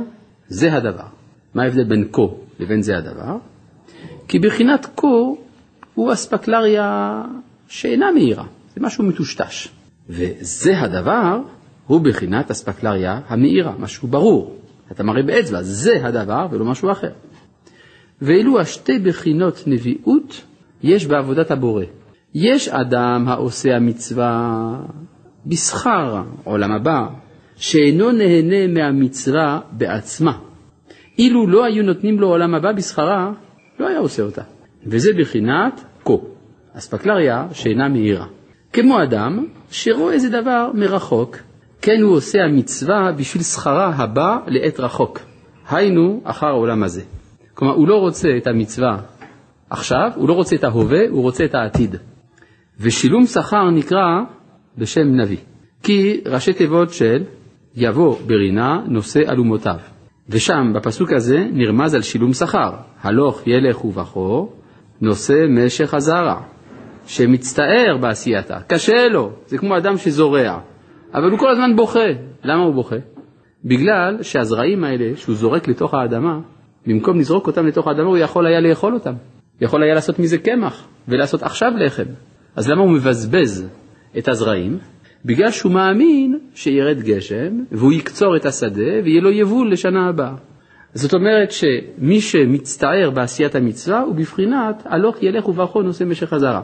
[0.48, 1.08] זה הדבר.
[1.56, 2.22] מה ההבדל בין כה
[2.60, 3.38] לבין זה הדבר?
[4.28, 5.08] כי בחינת כה
[5.94, 7.22] הוא אספקלריה
[7.68, 9.68] שאינה מהירה, זה משהו מטושטש.
[10.10, 11.39] וזה הדבר
[11.88, 14.56] הוא בחינת אספקלריה המאירה, משהו ברור.
[14.91, 17.12] אתה מראה באצבע, זה הדבר ולא משהו אחר.
[18.22, 20.41] ואלו השתי בחינות נביאות
[20.84, 21.84] יש בעבודת הבורא.
[22.34, 24.80] יש אדם העושה המצווה
[25.46, 27.08] בשכר עולם הבא,
[27.56, 30.38] שאינו נהנה מהמצווה בעצמה.
[31.17, 33.32] אילו לא היו נותנים לו עולם הבא בשכרה,
[33.80, 34.41] לא היה עושה אותה.
[34.86, 36.13] וזה בחינת כה,
[36.74, 38.26] אספקלריה שאינה מהירה.
[38.74, 41.38] כמו אדם שרואה איזה דבר מרחוק,
[41.82, 45.19] כן הוא עושה המצווה בשביל שכרה הבא לעת רחוק.
[45.69, 47.01] היינו אחר העולם הזה.
[47.53, 48.97] כלומר, הוא לא רוצה את המצווה
[49.69, 51.95] עכשיו, הוא לא רוצה את ההווה, הוא רוצה את העתיד.
[52.80, 54.21] ושילום שכר נקרא
[54.77, 55.38] בשם נביא.
[55.84, 57.23] כי ראשי תיבות של
[57.75, 59.77] יבוא ברינה נושא אלומותיו.
[60.30, 62.71] ושם, בפסוק הזה, נרמז על שילום שכר.
[63.01, 64.53] הלוך ילך ובכור,
[65.01, 66.41] נושא משך הזרע,
[67.08, 68.58] שמצטער בעשייתה.
[68.67, 70.60] קשה לו, זה כמו אדם שזורע,
[71.13, 72.10] אבל הוא כל הזמן בוכה.
[72.43, 72.96] למה הוא בוכה?
[73.65, 76.39] בגלל שהזרעים האלה שהוא זורק לתוך האדמה,
[76.88, 79.13] במקום לזרוק אותם לתוך האדמה, הוא יכול היה לאכול אותם.
[79.62, 82.04] יכול היה לעשות מזה קמח, ולעשות עכשיו לחם.
[82.56, 83.67] אז למה הוא מבזבז
[84.17, 84.78] את הזרעים?
[85.26, 90.34] בגלל שהוא מאמין שירד גשם, והוא יקצור את השדה, ויהיה לו יבול לשנה הבאה.
[90.93, 96.62] זאת אומרת שמי שמצטער בעשיית המצווה הוא בבחינת הלוך ילך וברכו נושא משך הזרע.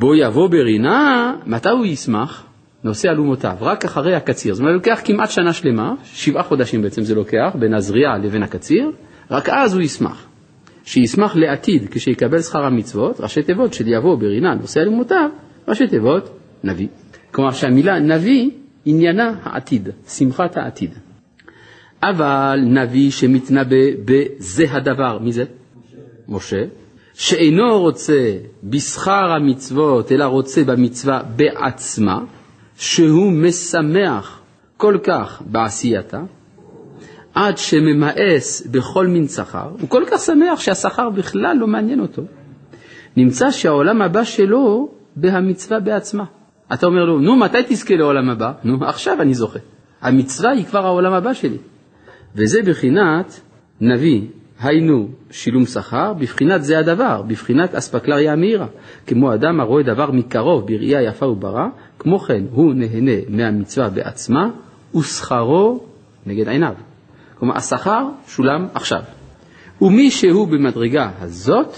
[0.00, 2.46] בו יבוא ברינה, מתי הוא ישמח?
[2.84, 4.54] נושא אלומותיו, רק אחרי הקציר.
[4.54, 8.90] זאת אומרת, לוקח כמעט שנה שלמה, שבעה חודשים בעצם זה לוקח, בין הזריעה לבין הקציר,
[9.30, 10.26] רק אז הוא ישמח.
[10.84, 15.30] שישמח לעתיד כשיקבל שכר המצוות, ראשי תיבות של יבוא ברינה נושא אלומותיו,
[15.68, 16.30] ראשי תיבות
[16.64, 16.88] נביא.
[17.30, 18.50] כלומר שהמילה נביא
[18.84, 20.90] עניינה העתיד, שמחת העתיד.
[22.02, 25.44] אבל נביא שמתנבא בזה הדבר, מי זה?
[26.28, 26.56] משה.
[26.56, 26.79] משה.
[27.20, 28.32] שאינו רוצה
[28.64, 32.20] בשכר המצוות, אלא רוצה במצווה בעצמה,
[32.76, 34.40] שהוא משמח
[34.76, 36.22] כל כך בעשייתה,
[37.34, 42.22] עד שממאס בכל מין שכר, הוא כל כך שמח שהשכר בכלל לא מעניין אותו.
[43.16, 46.24] נמצא שהעולם הבא שלו בהמצווה בעצמה.
[46.72, 48.52] אתה אומר לו, נו, מתי תזכה לעולם הבא?
[48.64, 49.58] נו, עכשיו אני זוכה.
[50.02, 51.58] המצווה היא כבר העולם הבא שלי.
[52.34, 53.40] וזה בחינת
[53.80, 54.22] נביא,
[54.62, 58.66] היינו שילום שכר, בבחינת זה הדבר, בבחינת אספקלריה המאירה.
[59.06, 61.66] כמו אדם הרואה דבר מקרוב בראייה יפה וברא,
[61.98, 64.50] כמו כן הוא נהנה מהמצווה בעצמה,
[64.94, 65.84] ושכרו
[66.26, 66.74] נגד עיניו.
[67.38, 69.02] כלומר, השכר שולם עכשיו.
[69.82, 71.76] ומי שהוא במדרגה הזאת,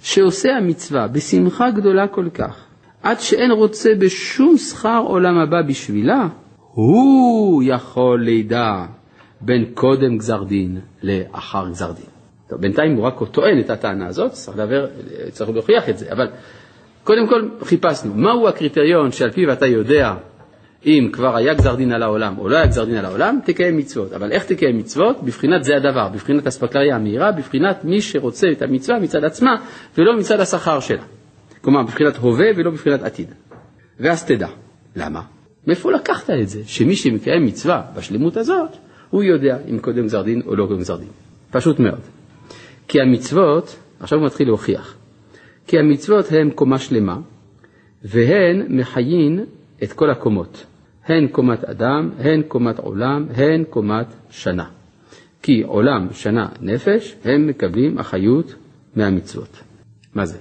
[0.00, 2.64] שעושה המצווה בשמחה גדולה כל כך,
[3.02, 6.28] עד שאין רוצה בשום שכר עולם הבא בשבילה,
[6.72, 8.86] הוא יכול לידע
[9.40, 12.15] בין קודם גזר דין לאחר גזר דין.
[12.48, 14.86] טוב, בינתיים הוא רק טוען את הטענה הזאת, צריך, לדבר,
[15.30, 16.26] צריך להוכיח את זה, אבל
[17.04, 20.14] קודם כל חיפשנו, מהו הקריטריון שעל פיו אתה יודע
[20.86, 23.76] אם כבר היה גזר דין על העולם או לא היה גזר דין על העולם, תקיים
[23.76, 24.12] מצוות.
[24.12, 25.22] אבל איך תקיים מצוות?
[25.22, 29.50] בבחינת זה הדבר, בבחינת אספקלריה המהירה, בבחינת מי שרוצה את המצווה מצד עצמה
[29.98, 31.02] ולא מצד השכר שלה.
[31.60, 33.28] כלומר, בבחינת הווה ולא בבחינת עתיד.
[34.00, 34.48] ואז תדע.
[34.96, 35.20] למה?
[35.66, 36.60] מאיפה לקחת את זה?
[36.66, 38.70] שמי שמקיים מצווה בשלמות הזאת,
[39.10, 41.08] הוא יודע אם קודם גזר דין או לא קודם גזר דין.
[41.50, 42.15] פשוט מאוד.
[42.88, 44.96] כי המצוות, עכשיו הוא מתחיל להוכיח,
[45.66, 47.18] כי המצוות הן קומה שלמה,
[48.04, 49.44] והן מחיין
[49.82, 50.66] את כל הקומות,
[51.06, 54.64] הן קומת אדם, הן קומת עולם, הן קומת שנה.
[55.42, 58.54] כי עולם, שנה, נפש, הם מקבלים אחריות
[58.96, 59.62] מהמצוות.
[60.14, 60.38] מה זה?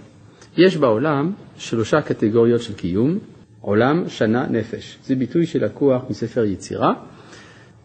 [0.57, 3.17] יש בעולם שלושה קטגוריות של קיום,
[3.61, 4.97] עולם, שנה, נפש.
[5.03, 6.93] זה ביטוי שלקוח מספר יצירה.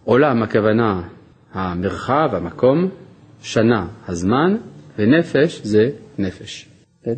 [0.05, 1.03] עולם, הכוונה
[1.53, 2.88] המרחב, המקום,
[3.42, 4.57] שנה, הזמן,
[4.98, 6.68] ונפש זה נפש.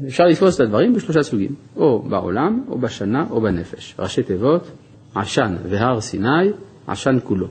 [0.08, 3.94] אפשר לתפוס את הדברים בשלושה סוגים, או בעולם, או בשנה, או בנפש.
[3.98, 4.70] ראשי תיבות,
[5.14, 6.50] עשן והר סיני,
[6.86, 7.48] עשן כולו.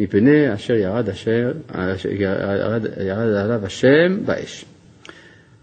[0.00, 1.52] מפני אשר ירד, אשר,
[2.10, 4.64] ירד, ירד עליו השם באש.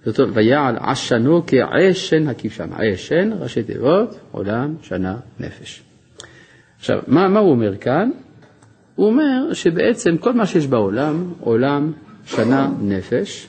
[0.05, 2.69] זאת אומרת, ויעל עשנו כעשן הכבשן.
[2.73, 5.83] עשן, ראשי תיבות, עולם, שנה, נפש.
[6.79, 8.09] עכשיו, מה, מה הוא אומר כאן?
[8.95, 11.91] הוא אומר שבעצם כל מה שיש בעולם, עולם,
[12.25, 13.47] שנה, נפש,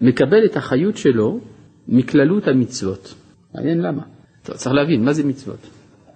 [0.00, 1.40] מקבל את החיות שלו
[1.88, 3.14] מכללות המצוות.
[3.54, 4.02] מעניין למה.
[4.42, 5.66] טוב, צריך להבין, מה זה מצוות?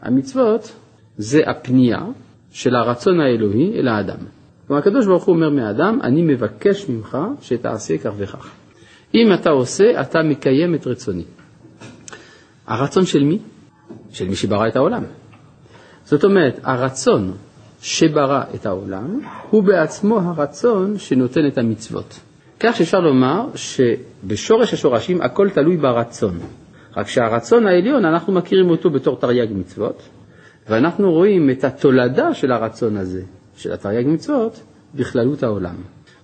[0.03, 0.73] המצוות
[1.19, 2.07] זה הפנייה
[2.53, 4.19] של הרצון האלוהי אל האדם.
[4.67, 8.51] כלומר, הקדוש ברוך הוא אומר מהאדם, אני מבקש ממך שתעשה כך וכך.
[9.15, 11.25] אם אתה עושה, אתה מקיים את רצוני.
[12.67, 13.39] הרצון של מי?
[14.13, 15.03] של מי שברא את העולם.
[16.05, 17.33] זאת אומרת, הרצון
[17.85, 19.21] שברא את העולם
[19.51, 22.21] הוא בעצמו הרצון שנותן את המצוות.
[22.61, 26.39] כך שאפשר לומר שבשורש השורשים הכל תלוי ברצון.
[26.97, 30.03] רק שהרצון העליון, אנחנו מכירים אותו בתור תרי"ג מצוות,
[30.69, 33.23] ואנחנו רואים את התולדה של הרצון הזה,
[33.57, 34.61] של התרי"ג מצוות,
[34.95, 35.77] בכללות העולם.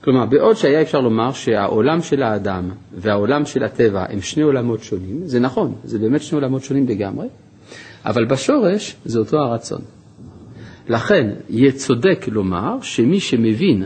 [0.04, 5.20] כלומר, בעוד שהיה אפשר לומר שהעולם של האדם והעולם של הטבע הם שני עולמות שונים,
[5.24, 7.26] זה נכון, זה באמת שני עולמות שונים לגמרי,
[8.04, 9.80] אבל בשורש זה אותו הרצון.
[10.90, 13.82] לכן, יהיה צודק לומר שמי שמבין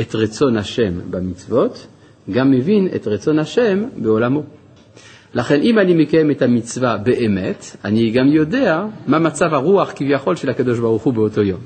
[0.00, 1.86] את רצון השם במצוות,
[2.30, 4.42] גם מבין את רצון השם בעולמו.
[5.34, 10.50] לכן אם אני מקיים את המצווה באמת, אני גם יודע מה מצב הרוח כביכול של
[10.50, 11.60] הקדוש ברוך הוא באותו יום.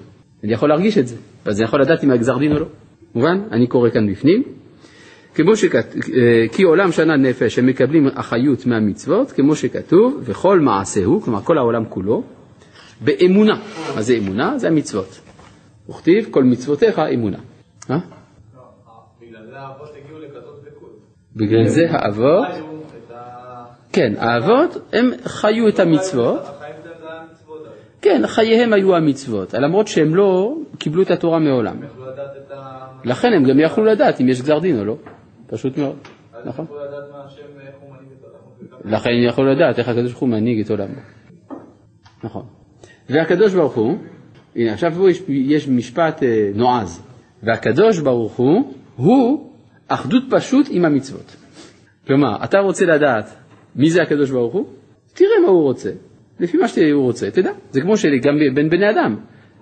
[0.44, 1.16] אני יכול להרגיש את זה,
[1.46, 2.66] ואז אני יכול לדעת אם הגזר דין או לא.
[3.14, 3.40] מובן?
[3.52, 4.42] אני קורא כאן בפנים.
[5.34, 6.02] כמו שכתוב,
[6.52, 11.84] כי עולם שנה נפש הם מקבלים אחריות מהמצוות, כמו שכתוב, וכל מעשהו, כלומר כל העולם
[11.88, 12.22] כולו,
[13.00, 13.54] באמונה.
[13.94, 14.58] מה זה אמונה?
[14.58, 15.20] זה המצוות.
[15.88, 17.38] וכתיב כל מצוותיך אמונה.
[17.90, 17.98] אה?
[21.36, 22.46] בגלל זה האבות
[23.94, 26.40] כן, האבות הם חיו את המצוות.
[28.00, 31.76] כן, חייהם היו המצוות, למרות שהם לא קיבלו את התורה מעולם.
[33.04, 34.96] לכן הם גם יכלו לדעת אם יש גזר דין או לא,
[35.46, 35.96] פשוט מאוד,
[36.44, 36.66] נכון?
[38.84, 41.00] לכן הם יכלו לדעת איך הקדוש ברוך הוא מנהיג את עולמו.
[42.24, 42.46] נכון.
[43.10, 43.98] והקדוש ברוך הוא,
[44.56, 47.02] הנה עכשיו פה יש, יש משפט אה, נועז,
[47.42, 49.50] והקדוש ברוך הוא, הוא
[49.88, 51.36] אחדות פשוט עם המצוות.
[52.06, 53.34] כלומר, אתה רוצה לדעת
[53.76, 54.66] מי זה הקדוש ברוך הוא?
[55.14, 55.90] תראה מה הוא רוצה.
[56.40, 57.52] לפי מה שהוא רוצה, תדע.
[57.70, 59.16] זה כמו שגם בין בני אדם.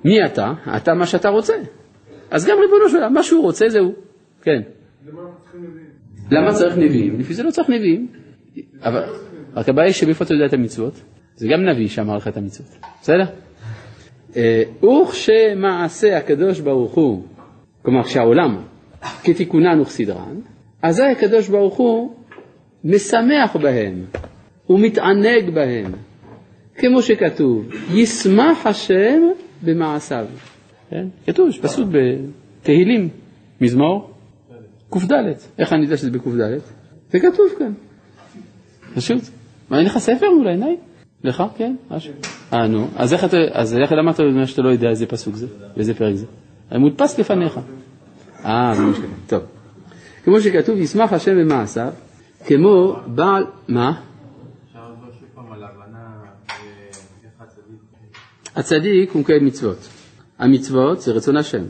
[0.05, 0.53] מי אתה?
[0.77, 1.55] אתה מה שאתה רוצה.
[2.31, 3.93] אז גם ריבונו של עולם, מה שהוא רוצה זהו.
[4.43, 4.63] כן.
[6.31, 7.21] למה צריך נביאים?
[7.21, 8.09] לפי זה לא צריך נביאים.
[8.83, 9.03] אבל
[9.55, 11.01] רק הבעיה היא שמאיפה אתה יודע את המצוות?
[11.37, 12.77] זה גם נביא שאמר לך את המצוות.
[13.03, 13.25] בסדר?
[14.37, 17.23] אה, וכשמעשה הקדוש ברוך הוא,
[17.83, 18.57] כלומר כשהעולם
[19.25, 20.37] כתיקונן וכסדרן,
[20.83, 22.15] אזי הקדוש ברוך הוא
[22.85, 24.05] משמח בהם
[24.71, 25.93] ומתענג בהם,
[26.77, 29.23] כמו שכתוב, ישמח השם
[29.65, 30.27] במעשיו.
[30.91, 31.07] כן?
[31.27, 33.09] כתוב, יש פסוק בתהילים,
[33.61, 34.11] מזמור
[34.91, 35.33] קד.
[35.59, 36.59] איך אני יודע שזה בקד?
[37.11, 37.73] זה כתוב כאן.
[38.95, 39.23] פשוט.
[39.71, 40.77] מה, אין לך ספר מול העיניים?
[41.25, 41.43] לך?
[41.57, 41.77] כן?
[41.91, 42.13] משהו.
[42.53, 42.89] אה, נו.
[42.97, 45.47] אז איך אתה, אז איך אתה אומר שאתה לא יודע איזה פסוק זה?
[45.77, 46.27] ואיזה פרק זה?
[46.73, 47.61] מודפס לפניך.
[48.45, 49.11] אה, זה שכתוב.
[49.27, 49.43] טוב.
[50.25, 51.93] כמו שכתוב, ישמח השם במעשיו,
[52.47, 53.93] כמו בעל, מה?
[58.57, 59.89] הצדיק הוא מקיים מצוות.
[60.39, 61.63] המצוות זה רצון השם.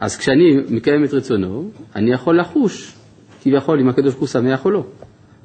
[0.00, 2.94] אז כשאני מקיים את רצונו, אני יכול לחוש
[3.42, 4.84] כביכול אם הקדוש ברוך הוא שמח או לא.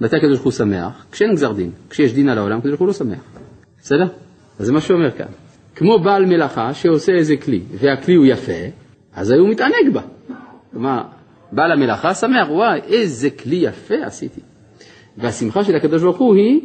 [0.01, 1.05] מתי הקדוש ברוך הוא שמח?
[1.11, 1.71] כשאין גזר דין.
[1.89, 3.19] כשיש דין על העולם, הקדוש ברוך הוא לא שמח.
[3.83, 4.07] בסדר?
[4.59, 5.27] אז זה מה שהוא אומר כאן.
[5.75, 8.61] כמו בעל מלאכה שעושה איזה כלי, והכלי הוא יפה,
[9.13, 10.01] אז הוא מתענג בה.
[10.71, 11.01] כלומר,
[11.51, 14.41] בעל המלאכה שמח, וואי, איזה כלי יפה עשיתי.
[15.17, 16.61] והשמחה של הקדוש ברוך הוא היא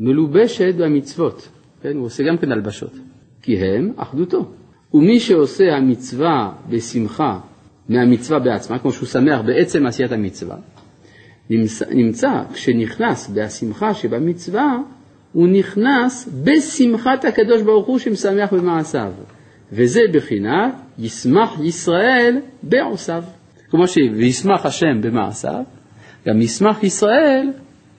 [0.00, 1.48] מלובשת במצוות.
[1.82, 2.92] כן, הוא עושה גם כן הלבשות.
[3.42, 4.46] כי הם אחדותו.
[4.94, 7.38] ומי שעושה המצווה בשמחה
[7.88, 10.56] מהמצווה בעצמה, כמו שהוא שמח בעצם עשיית המצווה,
[11.50, 14.76] נמצא, נמצא כשנכנס בהשמחה שבמצווה,
[15.36, 19.12] הוא נכנס בשמחת הקדוש ברוך הוא שמשמח במעשיו.
[19.72, 23.24] וזה בחינת ישמח ישראל בעושיו.
[23.70, 25.64] כמו שישמח השם במעשיו,
[26.26, 27.50] גם ישמח ישראל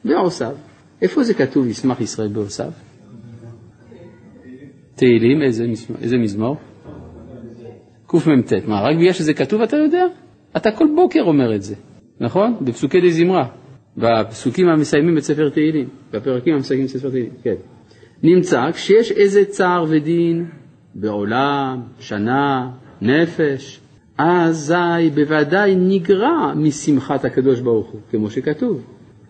[0.06, 0.56] בעושיו.
[1.02, 2.72] איפה זה כתוב ישמח ישראל בעושיו?
[4.96, 5.42] תהילים,
[6.02, 6.58] איזה, מזמור?
[8.08, 8.54] קמ"ט.
[8.68, 10.04] מה, רק בגלל שזה כתוב אתה יודע?
[10.58, 11.76] אתה כל בוקר אומר את זה,
[12.20, 12.56] נכון?
[12.62, 13.48] בפסוקי די זמרה,
[13.98, 17.56] בפסוקים המסיימים את ספר תהילים, בפרקים המסיימים את ספר תהילים, כן.
[18.24, 20.46] נמצא כשיש איזה צער ודין
[20.96, 22.72] בעולם, שנה,
[23.02, 23.80] נפש,
[24.18, 28.82] אזי בוודאי נגרע משמחת הקדוש ברוך הוא, כמו שכתוב,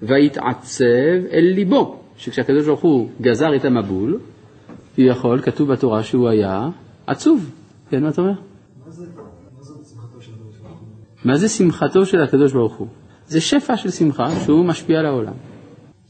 [0.02, 4.20] ויתעצב אל ליבו, שכשהקדוש ברוך הוא גזר את המבול,
[4.98, 6.70] יכול, כתוב בתורה שהוא היה
[7.08, 7.52] עצוב.
[7.90, 8.34] כן, מה אתה אומר?
[11.26, 12.88] מה זה שמחתו של הקדוש ברוך הוא?
[13.28, 15.34] זה שפע של שמחה שהוא משפיע על העולם.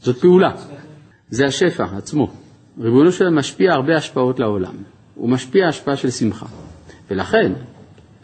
[0.00, 0.50] זאת פעולה.
[1.30, 2.28] זה השפע עצמו.
[2.80, 4.74] ריבונו שלם משפיע הרבה השפעות לעולם.
[5.14, 6.46] הוא משפיע השפעה של שמחה.
[7.10, 7.52] ולכן,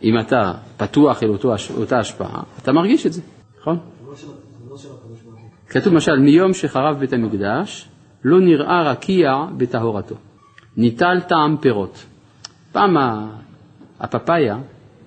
[0.03, 3.20] אם אתה פתוח אל אותו, אותה השפעה, אתה מרגיש את זה,
[3.61, 3.78] נכון?
[5.68, 7.88] כתוב למשל, מיום שחרב בית המקדש,
[8.24, 10.14] לא נראה רקיע בטהורתו.
[10.76, 12.05] ניטל טעם פירות.
[12.72, 12.97] פעם
[14.01, 14.59] הפפאיה,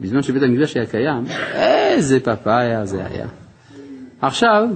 [0.01, 1.23] בזמן שבית המקדש היה קיים,
[1.53, 3.27] איזה פפאיה זה היה.
[4.21, 4.67] עכשיו,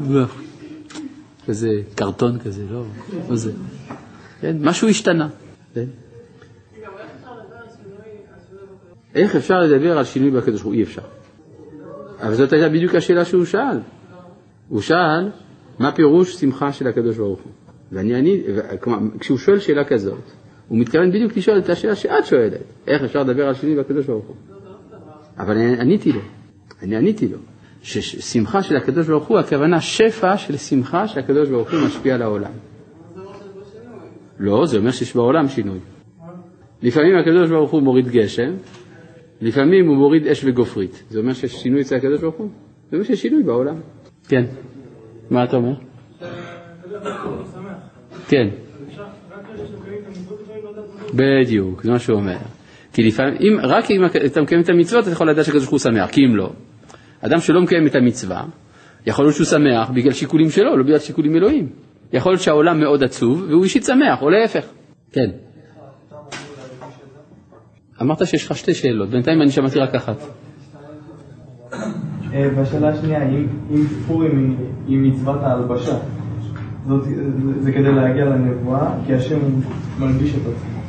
[1.48, 2.84] כזה קרטון כזה, לא,
[3.30, 3.52] לא זה.
[4.42, 5.30] כן, משהו השתנה.
[5.74, 5.86] כן?
[9.16, 10.74] איך אפשר לדבר על שינוי בקדוש ברוך הוא?
[10.74, 11.02] אי אפשר.
[12.20, 13.80] אבל זאת הייתה בדיוק השאלה שהוא שאל.
[14.70, 15.30] הוא שאל,
[15.80, 17.52] מה פירוש שמחה של הקדוש ברוך הוא?
[17.92, 18.42] ואני, אני,
[18.80, 20.22] כלומר, כשהוא שואל שאלה כזאת,
[20.68, 22.54] הוא מתכוון בדיוק לשאול את השאלה שאת שואלת,
[22.88, 24.36] איך אפשר לדבר על שינוי בקדוש ברוך הוא?
[25.38, 26.22] אבל אני עניתי לו,
[26.82, 27.38] אני עניתי לו,
[27.84, 32.52] ששמחה של הקדוש ברוך הוא, הכוונה שפע של שמחה שהקדוש ברוך הוא משפיע על העולם.
[34.40, 35.80] לא, זה אומר שיש בעולם שינוי.
[36.82, 38.54] לפעמים הקדוש ברוך הוא מוריד גשם,
[39.42, 41.04] לפעמים הוא מוריד אש וגופרית.
[41.10, 42.50] זה אומר שיש שינוי אצל הקדוש ברוך הוא?
[42.90, 43.76] זה אומר שיש שינוי בעולם.
[44.28, 44.44] כן.
[45.30, 45.74] מה אתה אומר?
[48.28, 48.50] כן.
[51.14, 52.38] בדיוק, זה מה שהוא אומר.
[52.94, 56.10] כי לפעמים, רק אם אתה מקיים את המצוות, אתה יכול לדעת שהקדוש ברוך הוא שמח,
[56.10, 56.50] כי אם לא.
[57.22, 58.44] אדם שלא מקיים את המצווה,
[59.06, 61.70] יכול להיות שהוא שמח בגלל שיקולים שלו, לא בגלל שיקולים אלוהים.
[62.14, 64.66] יכול להיות שהעולם מאוד עצוב, והוא אישית שמח, או להפך.
[65.12, 65.30] כן.
[68.02, 70.18] אמרת שיש לך שתי שאלות, בינתיים אני שמעתי רק אחת.
[72.34, 73.24] אה, והשאלה השנייה,
[73.72, 74.58] אם פורים
[74.88, 75.98] היא מצוות ההלבשה,
[77.60, 79.40] זה כדי להגיע לנבואה, כי השם
[80.00, 80.82] מנגיש את עצמו.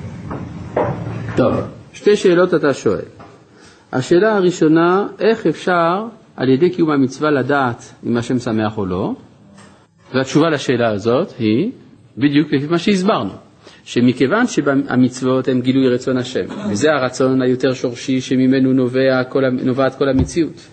[1.37, 1.55] טוב,
[1.93, 3.05] שתי שאלות אתה שואל.
[3.93, 6.07] השאלה הראשונה, איך אפשר
[6.37, 9.13] על ידי קיום המצווה לדעת אם השם שמח או לא?
[10.15, 11.71] והתשובה לשאלה הזאת היא
[12.19, 13.31] בדיוק לפי מה שהסברנו.
[13.85, 20.09] שמכיוון שהמצוות הן גילוי רצון השם, וזה הרצון היותר שורשי שממנו נובע כל, נובעת כל
[20.09, 20.69] המציאות.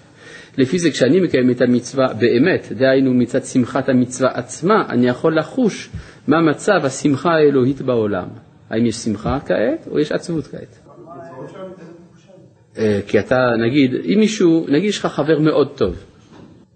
[0.57, 5.89] לפי זה כשאני מקיים את המצווה באמת, דהיינו מצד שמחת המצווה עצמה, אני יכול לחוש
[6.27, 8.27] מה מצב השמחה האלוהית בעולם.
[8.69, 10.79] האם יש שמחה כעת או יש עצבות כעת?
[12.79, 13.35] אה, כי אתה,
[13.67, 15.95] נגיד, אם מישהו, נגיד יש לך חבר מאוד טוב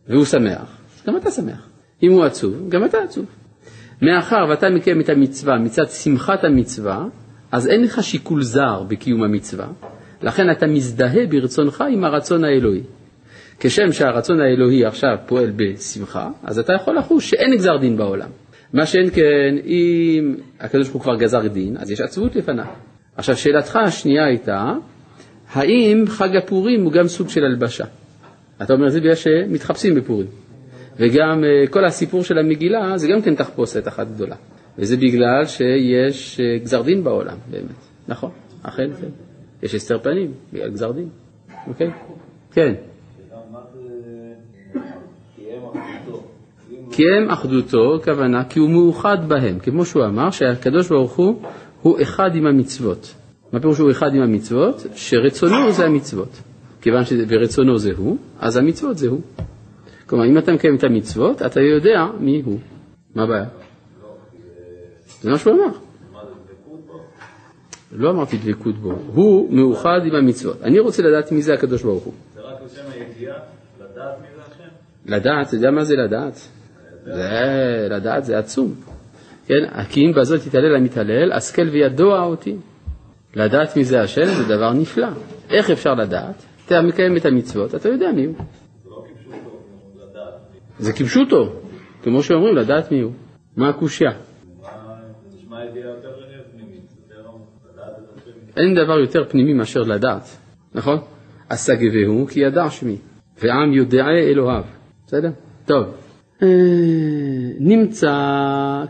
[0.08, 0.78] והוא שמח,
[1.08, 1.68] גם אתה שמח.
[2.04, 3.26] אם הוא עצוב, גם אתה עצוב.
[4.01, 7.06] מאחר ואתה מקיים את המצווה מצד שמחת המצווה,
[7.51, 9.68] אז אין לך שיקול זר בקיום המצווה,
[10.22, 12.82] לכן אתה מזדהה ברצונך עם הרצון האלוהי.
[13.60, 18.30] כשם שהרצון האלוהי עכשיו פועל בשמחה, אז אתה יכול לחוש שאין גזר דין בעולם.
[18.74, 22.66] מה שאין כן, אם הקדוש ברוך הוא כבר גזר דין, אז יש עצבות לפניו.
[23.16, 24.74] עכשיו, שאלתך השנייה הייתה,
[25.54, 27.86] האם חג הפורים הוא גם סוג של הלבשה?
[28.62, 30.28] אתה אומר, זה בגלל שמתחפשים בפורים.
[30.97, 34.36] וגם אה, כל הסיפור של המגילה זה גם כן תחפושת אחת גדולה.
[34.78, 37.76] וזה בגלל שיש אה, גזר דין בעולם, באמת.
[38.08, 38.32] נכון,
[38.64, 39.08] אכן כן.
[39.64, 41.10] יש הסתר פנים בגלל גזר דין,
[41.68, 41.91] אוקיי?
[42.51, 42.74] כן.
[46.91, 51.41] כי הם אחדותו, כוונה, כי הוא מאוחד בהם, כמו שהוא אמר, שהקדוש ברוך הוא
[51.82, 53.14] הוא אחד עם המצוות.
[53.54, 54.86] מה פירוש שהוא אחד עם המצוות?
[54.95, 56.41] שרצונו זה המצוות.
[56.82, 59.22] כיוון שברצונו זה הוא, אז המצוות זה הוא.
[60.06, 62.60] כלומר, אם אתה מקיים את המצוות, אתה יודע מי הוא.
[63.16, 63.45] מה הבעיה?
[65.22, 65.78] זה מה שהוא אמר.
[67.91, 70.62] לא אמרתי דבקות בו, הוא מאוחד עם המצוות.
[70.62, 72.14] אני רוצה לדעת מי זה הקדוש ברוך הוא.
[72.36, 73.36] זה רק לשם הידיעה,
[73.80, 74.70] לדעת מי זה השם?
[75.06, 76.47] לדעת, אתה יודע מה זה לדעת?
[77.06, 78.74] זה, לדעת זה עצום.
[79.47, 82.56] כן, כי אם בזאת תתעלל המתעלל, השכל וידוע אותי.
[83.36, 85.08] לדעת מי זה השם זה דבר נפלא.
[85.50, 86.46] איך אפשר לדעת?
[86.66, 88.36] אתה מקיים את המצוות, אתה יודע מי הוא.
[90.80, 91.54] זה לא כפשוטו,
[92.04, 93.12] כמו שאומרים, לדעת מי הוא.
[93.58, 94.12] מה הקושייה?
[98.58, 100.38] אין דבר יותר פנימי מאשר לדעת,
[100.76, 100.98] נכון?
[101.50, 102.98] עשה גבהו כי ידע שמי,
[103.42, 104.64] ועם יודעי אלוהיו.
[105.08, 105.30] בסדר?
[105.66, 106.03] טוב.
[106.44, 106.48] אה,
[107.60, 108.14] נמצא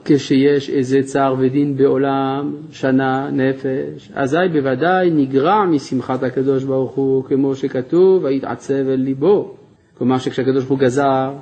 [0.06, 7.56] כשיש איזה צער ודין בעולם, שנה, נפש, אזי בוודאי נגרע משמחת הקדוש ברוך הוא, כמו
[7.56, 9.56] שכתוב, ויתעצב אל ליבו.
[9.97, 11.34] כלומר שכשהקדוש ברוך הוא גזר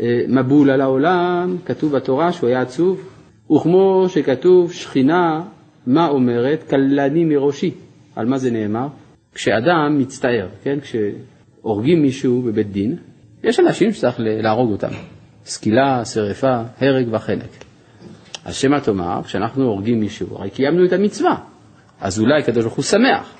[0.00, 3.08] אה, מבול על העולם, כתוב בתורה שהוא היה עצוב,
[3.52, 5.42] וכמו שכתוב שכינה,
[5.86, 6.62] מה אומרת?
[6.70, 7.70] כלני מראשי.
[8.16, 8.86] על מה זה נאמר?
[9.34, 10.78] כשאדם מצטער, כן?
[10.80, 12.96] כשהורגים מישהו בבית דין,
[13.44, 15.15] יש אנשים שצריך להרוג אותם.
[15.46, 17.64] סקילה, שרפה, הרג וחנק.
[18.44, 21.36] אז שמא תאמר, כשאנחנו הורגים מישהו, הרי קיימנו את המצווה,
[22.00, 23.34] אז אולי הקדוש ברוך הוא שמח.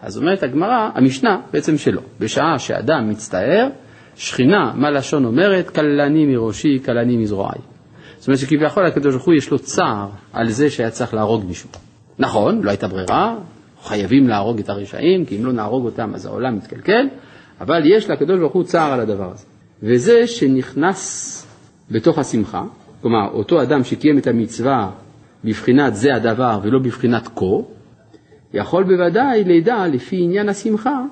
[0.00, 2.00] אז אומרת הגמרא, המשנה בעצם שלא.
[2.20, 3.68] בשעה שאדם מצטער,
[4.16, 5.70] שכינה, מה לשון אומרת?
[5.70, 7.58] כלני מראשי, כלני מזרועי.
[8.18, 11.68] זאת אומרת שכביכול הקדוש ברוך הוא יש לו צער על זה שהיה צריך להרוג מישהו.
[12.18, 13.36] נכון, לא הייתה ברירה,
[13.82, 17.06] חייבים להרוג את הרשעים, כי אם לא נהרוג אותם אז העולם מתקלקל,
[17.60, 19.44] אבל יש לקדוש ברוך הוא צער על הדבר הזה.
[19.82, 21.37] וזה שנכנס
[21.90, 22.64] בתוך השמחה,
[23.02, 24.90] כלומר אותו אדם שקיים את המצווה
[25.44, 27.44] בבחינת זה הדבר ולא בבחינת כה,
[28.54, 31.04] יכול בוודאי לידע לפי עניין השמחה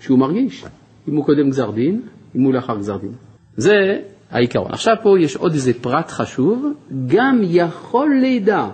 [0.00, 0.64] שהוא מרגיש,
[1.08, 2.02] אם הוא קודם גזר דין,
[2.36, 3.12] אם הוא לאחר גזר דין.
[3.56, 3.98] זה
[4.30, 4.72] העיקרון.
[4.72, 6.66] עכשיו פה יש עוד איזה פרט חשוב,
[7.06, 8.66] גם יכול לידע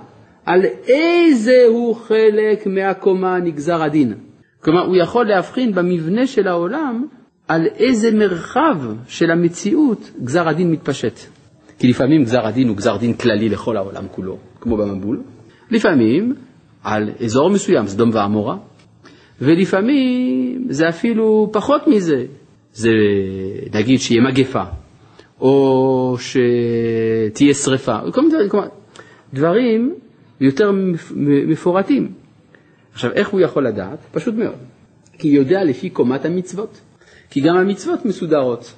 [0.47, 4.15] על איזה הוא חלק מהקומה נגזר הדין.
[4.61, 7.07] כלומר, הוא יכול להבחין במבנה של העולם
[7.49, 8.77] על איזה מרחב
[9.09, 11.38] של המציאות גזר הדין מתפשט.
[11.79, 15.23] כי לפעמים גזר הדין הוא גזר דין כללי לכל העולם כולו, כמו במבול,
[15.71, 16.35] לפעמים
[16.83, 18.57] על אזור מסוים, סדום ועמורה,
[19.41, 22.25] ולפעמים זה אפילו פחות מזה,
[22.73, 22.91] זה
[23.75, 24.63] נגיד שיהיה מגפה,
[25.41, 28.71] או שתהיה שרפה, כל מיני דברים,
[29.35, 29.95] דברים
[30.41, 30.73] יותר
[31.49, 32.13] מפורטים.
[32.93, 33.99] עכשיו, איך הוא יכול לדעת?
[34.13, 34.59] פשוט מאוד.
[35.19, 36.81] כי יודע לפי קומת המצוות.
[37.31, 38.75] כי גם המצוות מסודרות.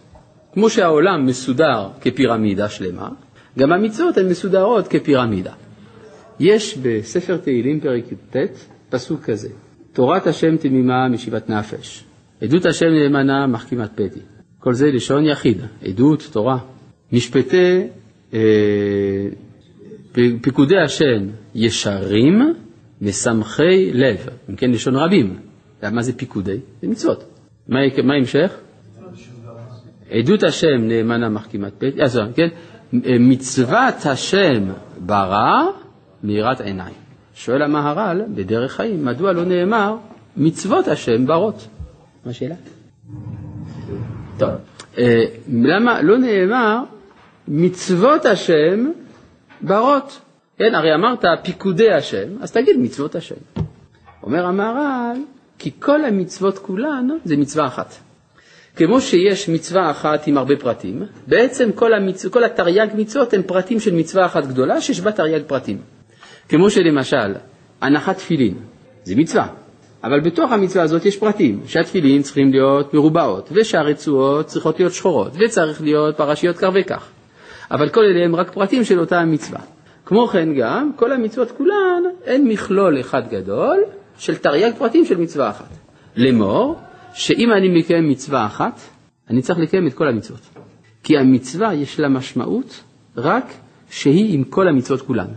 [0.52, 3.08] כמו שהעולם מסודר כפירמידה שלמה,
[3.58, 5.52] גם המצוות הן מסודרות כפירמידה.
[6.40, 8.36] יש בספר תהילים פרק י"ט
[8.90, 9.48] פסוק כזה:
[9.92, 12.04] תורת השם תמימה משיבת נפש,
[12.42, 14.20] עדות השם נאמנה מחכימת פתי.
[14.58, 16.58] כל זה לשון יחיד, עדות, תורה.
[17.12, 17.86] משפטי,
[18.34, 18.38] אה,
[20.42, 22.54] פיקודי השם ישרים,
[23.00, 24.26] משמחי לב.
[24.50, 25.36] אם כן, לשון רבים.
[25.92, 26.58] מה זה פיקודי?
[26.82, 27.24] זה מצוות.
[27.68, 27.78] מה
[28.14, 28.54] ההמשך?
[30.10, 32.48] עדות השם נאמנה מחכימת פתי, אז כן,
[33.20, 34.64] מצוות השם
[34.98, 35.62] ברא
[36.24, 36.94] מאירת עיניים.
[37.34, 39.96] שואל המהר"ל בדרך חיים, מדוע לא נאמר
[40.36, 41.66] מצוות השם ברות?
[42.24, 42.54] מה השאלה?
[44.38, 44.50] טוב,
[44.98, 46.78] אה, למה לא נאמר
[47.48, 48.90] מצוות השם
[49.60, 50.20] ברות?
[50.58, 53.34] כן, הרי אמרת פיקודי השם, אז תגיד מצוות השם.
[54.22, 55.16] אומר המהר"ל,
[55.58, 57.94] כי כל המצוות כולן זה מצווה אחת.
[58.80, 62.26] כמו שיש מצווה אחת עם הרבה פרטים, בעצם כל, המצ...
[62.26, 65.78] כל התרי"ג מצוות הם פרטים של מצווה אחת גדולה שיש בה תרי"ג פרטים.
[66.48, 67.34] כמו שלמשל,
[67.80, 68.54] הנחת תפילין,
[69.04, 69.46] זה מצווה,
[70.04, 75.82] אבל בתוך המצווה הזאת יש פרטים, שהתפילין צריכים להיות מרובעות, ושהרצועות צריכות להיות שחורות, וצריך
[75.82, 77.08] להיות פרשיות כך וכך.
[77.70, 79.60] אבל כל אלה הם רק פרטים של אותה המצווה.
[80.06, 83.84] כמו כן גם, כל המצוות כולן הן מכלול אחד גדול
[84.18, 85.68] של תרי"ג פרטים של מצווה אחת.
[86.16, 86.76] לאמור,
[87.14, 88.80] שאם אני מקיים מצווה אחת,
[89.30, 90.40] אני צריך לקיים את כל המצוות.
[91.02, 92.82] כי המצווה יש לה משמעות
[93.16, 93.52] רק
[93.90, 95.28] שהיא עם כל המצוות כולן.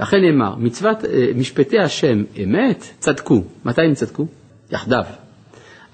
[0.00, 3.42] לכן נאמר, מצוות, אה, משפטי השם אמת, צדקו.
[3.64, 4.26] מתי הם צדקו?
[4.70, 5.04] יחדיו.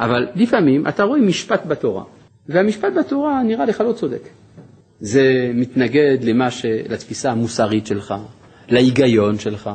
[0.00, 2.04] אבל לפעמים אתה רואה משפט בתורה,
[2.48, 4.22] והמשפט בתורה נראה לך לא צודק.
[5.00, 6.64] זה מתנגד למה ש...
[6.88, 8.14] לתפיסה המוסרית שלך,
[8.68, 9.70] להיגיון שלך.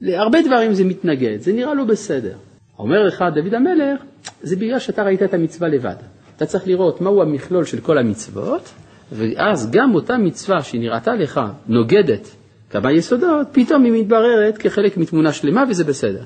[0.00, 2.36] להרבה דברים זה מתנגד, זה נראה לא בסדר.
[2.78, 4.02] אומר לך דוד המלך,
[4.42, 5.94] זה בגלל שאתה ראית את המצווה לבד.
[6.36, 8.70] אתה צריך לראות מהו המכלול של כל המצוות,
[9.12, 12.28] ואז גם אותה מצווה שנראתה לך נוגדת
[12.70, 16.22] כמה יסודות, פתאום היא מתבררת כחלק מתמונה שלמה וזה בסדר.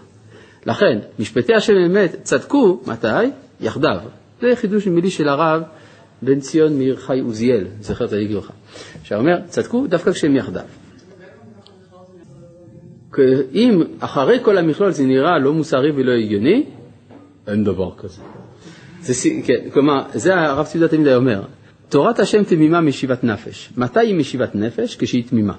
[0.67, 3.31] לכן, משפטי השם אמת צדקו, מתי?
[3.61, 3.99] יחדיו.
[4.41, 5.63] זה חידוש מילי של הרב
[6.23, 8.53] בן ציון מאיר חי עוזיאל, זוכר את הגירוחה.
[9.03, 10.63] שאומר, צדקו דווקא כשהם יחדיו.
[13.55, 16.67] אם אחרי כל המכלול זה נראה לא מוסרי ולא הגיוני,
[17.47, 18.23] אין דבר כזה.
[19.01, 21.43] זה, כן, כלומר, זה הרב ציודה תמיד היה אומר,
[21.89, 23.71] תורת השם תמימה משיבת נפש.
[23.77, 24.97] מתי היא משיבת נפש?
[24.97, 25.55] כשהיא תמימה.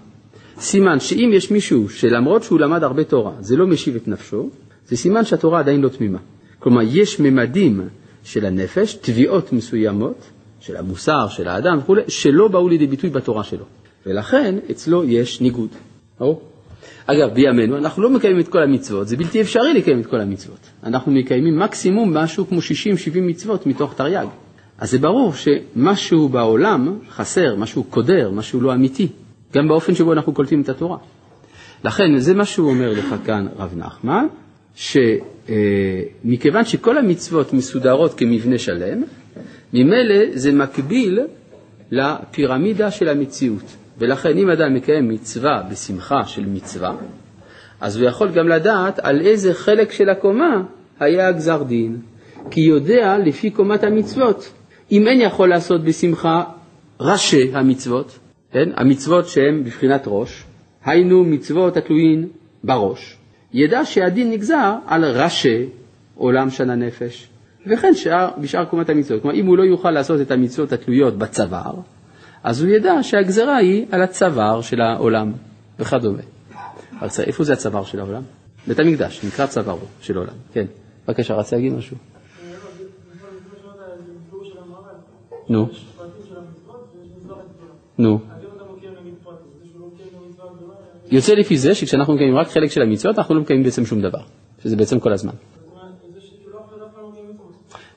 [0.59, 4.49] סימן שאם יש מישהו שלמרות שהוא למד הרבה תורה, זה לא משיב את נפשו,
[4.87, 6.19] זה סימן שהתורה עדיין לא תמימה.
[6.59, 7.81] כלומר, יש ממדים
[8.23, 10.29] של הנפש, תביעות מסוימות,
[10.59, 13.65] של המוסר, של האדם וכו', שלא באו לידי ביטוי בתורה שלו.
[14.05, 15.69] ולכן אצלו יש ניגוד.
[16.19, 16.41] ברור?
[17.07, 20.69] אגב, בימינו אנחנו לא מקיימים את כל המצוות, זה בלתי אפשרי לקיים את כל המצוות.
[20.83, 22.61] אנחנו מקיימים מקסימום משהו כמו 60-70
[23.21, 24.25] מצוות מתוך תרי"ג.
[24.77, 29.07] אז זה ברור שמשהו בעולם חסר, משהו קודר, משהו לא אמיתי,
[29.53, 30.97] גם באופן שבו אנחנו קולטים את התורה.
[31.83, 34.25] לכן, זה מה שהוא אומר לך כאן, רב נחמן,
[34.75, 39.03] שמכיוון שכל המצוות מסודרות כמבנה שלם,
[39.73, 41.19] ממילא זה מקביל
[41.91, 43.75] לפירמידה של המציאות.
[43.97, 46.95] ולכן אם אדם מקיים מצווה בשמחה של מצווה,
[47.81, 50.63] אז הוא יכול גם לדעת על איזה חלק של הקומה
[50.99, 52.01] היה הגזר דין,
[52.51, 54.53] כי יודע לפי קומת המצוות.
[54.91, 56.43] אם אין יכול לעשות בשמחה
[56.99, 58.19] ראשי המצוות,
[58.51, 58.69] כן?
[58.75, 60.43] המצוות שהן בבחינת ראש,
[60.85, 62.27] היינו מצוות התלויים
[62.63, 63.17] בראש,
[63.53, 65.69] ידע שהדין נגזר על ראשי
[66.15, 67.29] עולם שנה נפש,
[67.67, 69.21] וכן שאר, בשאר קומת המצוות.
[69.21, 71.73] כלומר, אם הוא לא יוכל לעשות את המצוות התלויות בצוואר,
[72.45, 75.33] אז הוא ידע שהגזרה היא על הצוואר של העולם
[75.79, 76.21] וכדומה.
[77.19, 78.21] איפה זה הצוואר של העולם?
[78.67, 80.33] בית המקדש, נקרא צווארו של העולם.
[80.53, 80.65] כן,
[81.07, 81.97] בבקשה, רצה להגיד משהו?
[85.49, 85.69] נו.
[87.97, 88.19] נו.
[91.11, 94.21] יוצא לפי זה שכשאנחנו מקיימים רק חלק של המצוות, אנחנו לא מקיימים בעצם שום דבר,
[94.63, 95.33] שזה בעצם כל הזמן.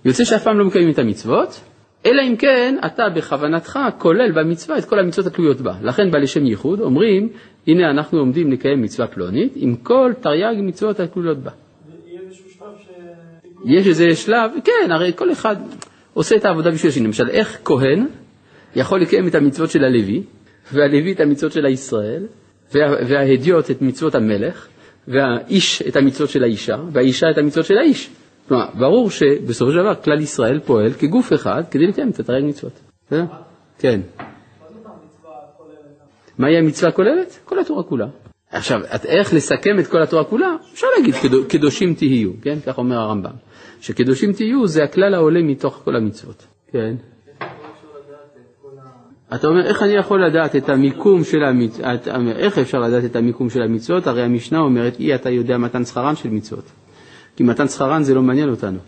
[0.05, 1.61] יוצא שאף פעם לא מקיימים את המצוות,
[2.07, 5.75] אלא אם כן אתה בכוונתך כולל במצווה את כל המצוות התלויות בה.
[5.83, 7.29] לכן בא לשם ייחוד אומרים,
[7.67, 11.51] הנה אנחנו עומדים לקיים מצווה פלונית עם כל תרי"ג מצוות התלויות בה.
[13.65, 15.57] יש איזה שלב, כן, הרי כל אחד
[16.15, 17.05] עושה את העבודה בשביל השני.
[17.07, 18.07] למשל, איך כהן
[18.77, 20.23] יכול לקיים את המצוות של הלוי,
[20.73, 22.27] והלוי את המצוות של הישראל,
[22.75, 24.67] וה, וההדיוט את מצוות המלך,
[25.09, 28.11] והאיש את המצוות של האישה, והאישה את המצוות של האיש.
[28.49, 32.73] כלומר, ברור שבסופו של דבר כלל ישראל פועל כגוף אחד כדי לקיים את התרי"ג מצוות.
[33.79, 34.01] כן.
[36.39, 37.39] מהי המצווה הכוללת?
[37.45, 38.07] כל התורה כולה.
[38.51, 40.57] עכשיו, איך לסכם את כל התורה כולה?
[40.73, 41.15] אפשר להגיד
[41.49, 42.59] קדושים תהיו, כן?
[42.67, 43.31] כך אומר הרמב"ם.
[43.81, 46.47] שקדושים תהיו זה הכלל העולה מתוך כל המצוות.
[46.73, 46.95] כן.
[49.35, 53.51] אתה אומר, איך אני יכול לדעת את המיקום של המצוות, איך אפשר לדעת את המיקום
[53.51, 54.07] של המצוות?
[54.07, 56.65] הרי המשנה אומרת, אי אתה יודע מתן שכרן של מצוות.
[57.39, 58.79] כי מתן שכרן זה לא מעניין אותנו.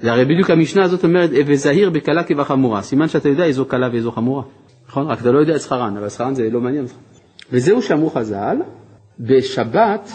[0.00, 2.82] זה הרי בדיוק המשנה הזאת אומרת, וזהיר בקלה כבחמורה.
[2.82, 4.42] סימן שאתה יודע איזו קלה ואיזו חמורה.
[4.88, 5.06] נכון?
[5.06, 6.94] רק אתה לא יודע את שכרן, אבל שכרן זה לא מעניין אותך.
[7.52, 8.56] וזהו שאמרו חז"ל,
[9.20, 10.10] בשבת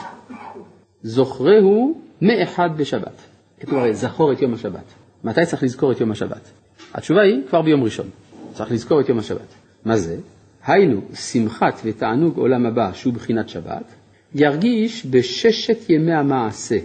[1.03, 3.21] זוכרהו מאחד בשבת.
[3.59, 4.93] כתוב הרי זכור את יום השבת.
[5.23, 6.51] מתי צריך לזכור את יום השבת?
[6.93, 8.05] התשובה היא כבר ביום ראשון.
[8.53, 9.53] צריך לזכור את יום השבת.
[9.85, 10.17] מה זה?
[10.65, 13.93] היינו, שמחת ותענוג עולם הבא, שהוא בחינת שבת,
[14.35, 16.77] ירגיש בששת ימי המעשה,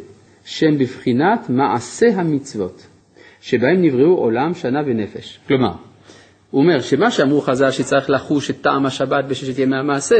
[0.48, 2.86] שהם בבחינת מעשה המצוות,
[3.40, 5.38] שבהם נבראו עולם, שנה ונפש.
[5.48, 5.72] כלומר,
[6.50, 10.16] הוא אומר שמה שאמרו חז"ל שצריך לחוש את טעם השבת בששת ימי המעשה,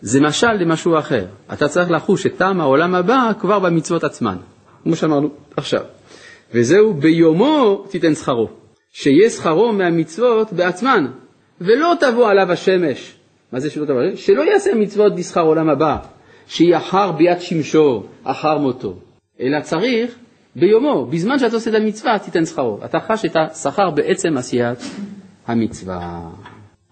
[0.00, 1.24] זה משל למשהו אחר.
[1.52, 4.36] אתה צריך לחוש את טעם העולם הבא כבר במצוות עצמן,
[4.82, 5.82] כמו שאמרנו עכשיו.
[6.54, 8.48] וזהו ביומו תיתן שכרו,
[8.92, 11.06] שיהיה שכרו מהמצוות בעצמן,
[11.60, 13.14] ולא תבוא עליו השמש.
[13.52, 14.00] מה זה שלא תבוא?
[14.14, 15.96] שלא יעשה מצוות בשכר עולם הבא,
[16.46, 18.94] שיהיה אחר ביאת שמשו, אחר מותו.
[19.40, 20.14] אלא צריך
[20.56, 22.78] ביומו, בזמן שאתה עושה את המצווה, תיתן שכרו.
[22.84, 24.78] אתה חש את השכר בעצם עשיית
[25.46, 26.20] המצווה.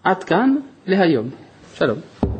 [0.03, 0.55] עד כאן
[0.87, 1.29] להיום.
[1.75, 2.34] שלום.